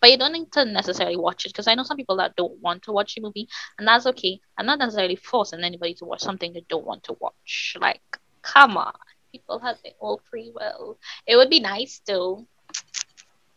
but 0.00 0.10
you 0.10 0.18
don't 0.18 0.32
need 0.32 0.50
to 0.52 0.64
necessarily 0.64 1.16
watch 1.16 1.44
it 1.44 1.50
because 1.50 1.68
I 1.68 1.74
know 1.74 1.82
some 1.82 1.96
people 1.96 2.16
that 2.16 2.36
don't 2.36 2.60
want 2.60 2.82
to 2.84 2.92
watch 2.92 3.14
the 3.14 3.20
movie, 3.20 3.48
and 3.78 3.86
that's 3.86 4.06
okay. 4.06 4.40
I'm 4.56 4.66
not 4.66 4.78
necessarily 4.78 5.16
forcing 5.16 5.62
anybody 5.62 5.94
to 5.94 6.04
watch 6.04 6.20
something 6.20 6.52
they 6.52 6.64
don't 6.68 6.86
want 6.86 7.04
to 7.04 7.16
watch. 7.20 7.76
Like, 7.80 8.00
come 8.42 8.76
on, 8.76 8.94
people 9.32 9.58
have 9.58 9.76
their 9.82 9.92
own 10.00 10.18
free 10.30 10.52
will. 10.54 10.98
It 11.26 11.36
would 11.36 11.50
be 11.50 11.60
nice 11.60 12.00
though. 12.06 12.46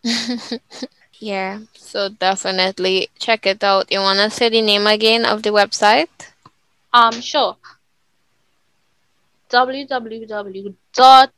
yeah, 1.19 1.59
so 1.73 2.09
definitely 2.09 3.09
check 3.17 3.45
it 3.45 3.63
out. 3.63 3.91
You 3.91 3.99
wanna 3.99 4.29
say 4.29 4.49
the 4.49 4.61
name 4.61 4.87
again 4.87 5.25
of 5.25 5.43
the 5.43 5.51
website? 5.51 6.09
Um, 6.91 7.21
sure. 7.21 7.57
www 9.49 10.75
dot 10.93 11.33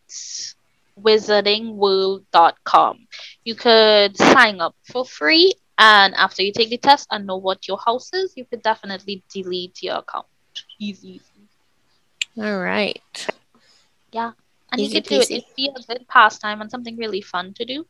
wizardingworld.com. 0.99 3.07
You 3.43 3.55
could 3.55 4.17
sign 4.17 4.61
up 4.61 4.75
for 4.83 5.05
free, 5.05 5.53
and 5.77 6.15
after 6.15 6.41
you 6.41 6.53
take 6.53 6.69
the 6.69 6.77
test 6.77 7.07
and 7.11 7.27
know 7.27 7.35
what 7.37 7.67
your 7.67 7.79
house 7.83 8.13
is, 8.13 8.31
you 8.35 8.45
could 8.45 8.61
definitely 8.61 9.23
delete 9.31 9.83
your 9.83 9.97
account. 9.97 10.27
Easy. 10.79 11.21
All 12.37 12.59
right. 12.59 13.27
Yeah. 14.11 14.31
And 14.71 14.81
easy 14.81 14.95
you 14.95 15.01
could 15.01 15.09
do 15.09 15.19
it. 15.19 15.31
It'd 15.31 15.55
be 15.55 15.69
a 15.73 15.81
good 15.81 16.07
pastime 16.07 16.61
and 16.61 16.71
something 16.71 16.97
really 16.97 17.21
fun 17.21 17.53
to 17.55 17.65
do. 17.65 17.85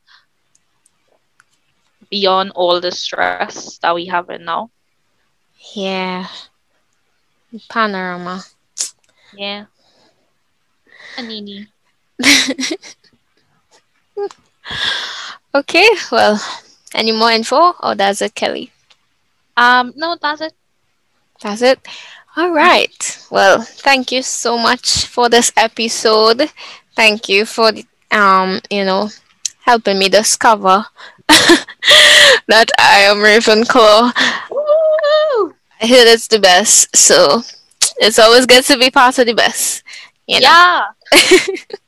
Beyond 2.09 2.51
all 2.53 2.81
the 2.81 2.91
stress 2.91 3.77
that 3.79 3.95
we 3.95 4.05
have 4.05 4.29
in 4.29 4.45
now. 4.45 4.69
Yeah. 5.73 6.27
Panorama. 7.69 8.43
Yeah. 9.33 9.65
Anini. 11.17 11.67
okay, 15.55 15.89
well, 16.11 16.39
any 16.93 17.11
more 17.11 17.31
info 17.31 17.73
or 17.81 17.95
that's 17.95 18.21
it, 18.21 18.35
Kelly? 18.35 18.71
Um, 19.57 19.93
no, 19.95 20.17
that's 20.21 20.41
it. 20.41 20.53
That's 21.41 21.61
it. 21.61 21.79
All 22.37 22.51
right. 22.51 23.25
Well, 23.31 23.61
thank 23.61 24.11
you 24.11 24.21
so 24.21 24.57
much 24.57 25.05
for 25.05 25.29
this 25.29 25.51
episode. 25.55 26.51
Thank 26.95 27.29
you 27.29 27.45
for 27.45 27.71
um, 28.11 28.59
you 28.69 28.85
know, 28.85 29.09
helping 29.61 29.99
me 29.99 30.09
discover 30.09 30.85
that 31.27 32.71
I 32.79 32.99
am 33.01 33.17
Ravenclaw. 33.17 34.13
Woo! 34.51 35.55
I 35.81 35.85
hear 35.85 36.05
it's 36.07 36.27
the 36.27 36.39
best, 36.39 36.95
so 36.95 37.41
it's 37.97 38.19
always 38.19 38.45
good 38.45 38.63
to 38.65 38.77
be 38.77 38.89
part 38.89 39.17
of 39.19 39.27
the 39.27 39.33
best. 39.33 39.83
You 40.27 40.39
know? 40.39 40.47
Yeah. 40.49 40.83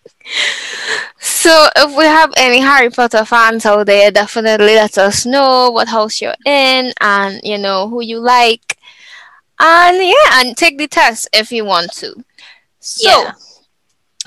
so 1.20 1.68
if 1.76 1.98
we 1.98 2.04
have 2.04 2.34
any 2.38 2.60
Harry 2.60 2.90
Potter 2.90 3.26
fans 3.26 3.66
out 3.66 3.86
there, 3.86 4.12
definitely 4.12 4.76
let 4.76 4.98
us 4.98 5.26
know 5.26 5.70
what 5.72 5.88
house 5.88 6.22
you're 6.22 6.34
in 6.46 6.94
and 7.02 7.42
you 7.44 7.58
know 7.58 7.88
who 7.88 8.02
you 8.02 8.20
like. 8.20 8.78
And 9.60 9.98
yeah, 9.98 10.42
and 10.42 10.56
take 10.56 10.78
the 10.78 10.88
test 10.88 11.30
if 11.34 11.52
you 11.52 11.66
want 11.66 11.92
to. 11.94 12.24
So 12.80 13.10
yeah. 13.10 13.32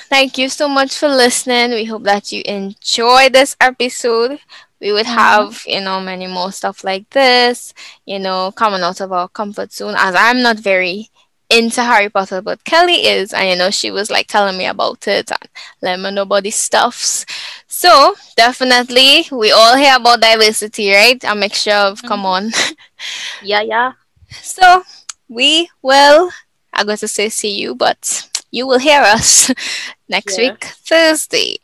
thank 0.00 0.38
you 0.38 0.48
so 0.48 0.68
much 0.68 0.96
for 0.96 1.08
listening. 1.08 1.70
We 1.70 1.84
hope 1.84 2.02
that 2.04 2.32
you 2.32 2.42
enjoy 2.46 3.28
this 3.28 3.56
episode. 3.60 4.40
We 4.80 4.92
would 4.92 5.06
mm-hmm. 5.06 5.18
have, 5.18 5.62
you 5.66 5.80
know, 5.80 6.00
many 6.00 6.26
more 6.26 6.52
stuff 6.52 6.82
like 6.82 7.08
this, 7.10 7.74
you 8.06 8.18
know, 8.18 8.50
coming 8.52 8.80
out 8.80 9.00
of 9.00 9.12
our 9.12 9.28
comfort 9.28 9.72
zone 9.72 9.94
as 9.96 10.14
I'm 10.16 10.42
not 10.42 10.58
very 10.58 11.10
into 11.50 11.82
Harry 11.82 12.08
Potter, 12.08 12.40
but 12.40 12.64
Kelly 12.64 13.06
is, 13.06 13.34
and 13.34 13.48
you 13.48 13.56
know, 13.56 13.70
she 13.70 13.90
was 13.90 14.10
like 14.10 14.28
telling 14.28 14.56
me 14.56 14.66
about 14.66 15.06
it 15.08 15.30
and 15.30 15.50
letting 15.82 16.04
me 16.04 16.10
know 16.12 16.22
about 16.22 16.44
the 16.44 16.50
stuffs. 16.50 17.26
So 17.66 18.14
definitely, 18.36 19.26
we 19.32 19.50
all 19.50 19.76
hear 19.76 19.96
about 19.96 20.20
diversity, 20.20 20.92
right? 20.92 21.22
A 21.24 21.34
mixture 21.34 21.72
of 21.72 21.98
mm-hmm. 21.98 22.08
come 22.08 22.24
on. 22.24 22.50
yeah, 23.42 23.62
yeah. 23.62 23.92
So 24.30 24.84
we 25.28 25.68
will. 25.82 26.30
I'm 26.72 26.86
going 26.86 26.98
to 26.98 27.08
say 27.08 27.28
see 27.28 27.60
you, 27.60 27.74
but 27.74 28.28
you 28.52 28.66
will 28.66 28.78
hear 28.78 29.02
us 29.02 29.50
next 30.08 30.38
yeah. 30.38 30.52
week 30.52 30.64
Thursday. 30.64 31.56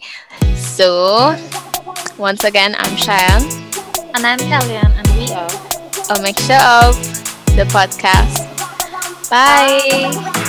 So 0.56 1.36
once 2.18 2.42
again, 2.42 2.74
I'm 2.76 2.96
Shiann. 2.96 3.62
And 4.16 4.26
I'm 4.26 4.38
Kellyanne, 4.38 4.92
and 4.96 5.08
we 5.16 5.30
are 5.32 6.18
a 6.18 6.22
mixture 6.22 6.54
of 6.54 6.96
the 7.54 7.64
podcast 7.70 8.55
Bye. 9.28 10.45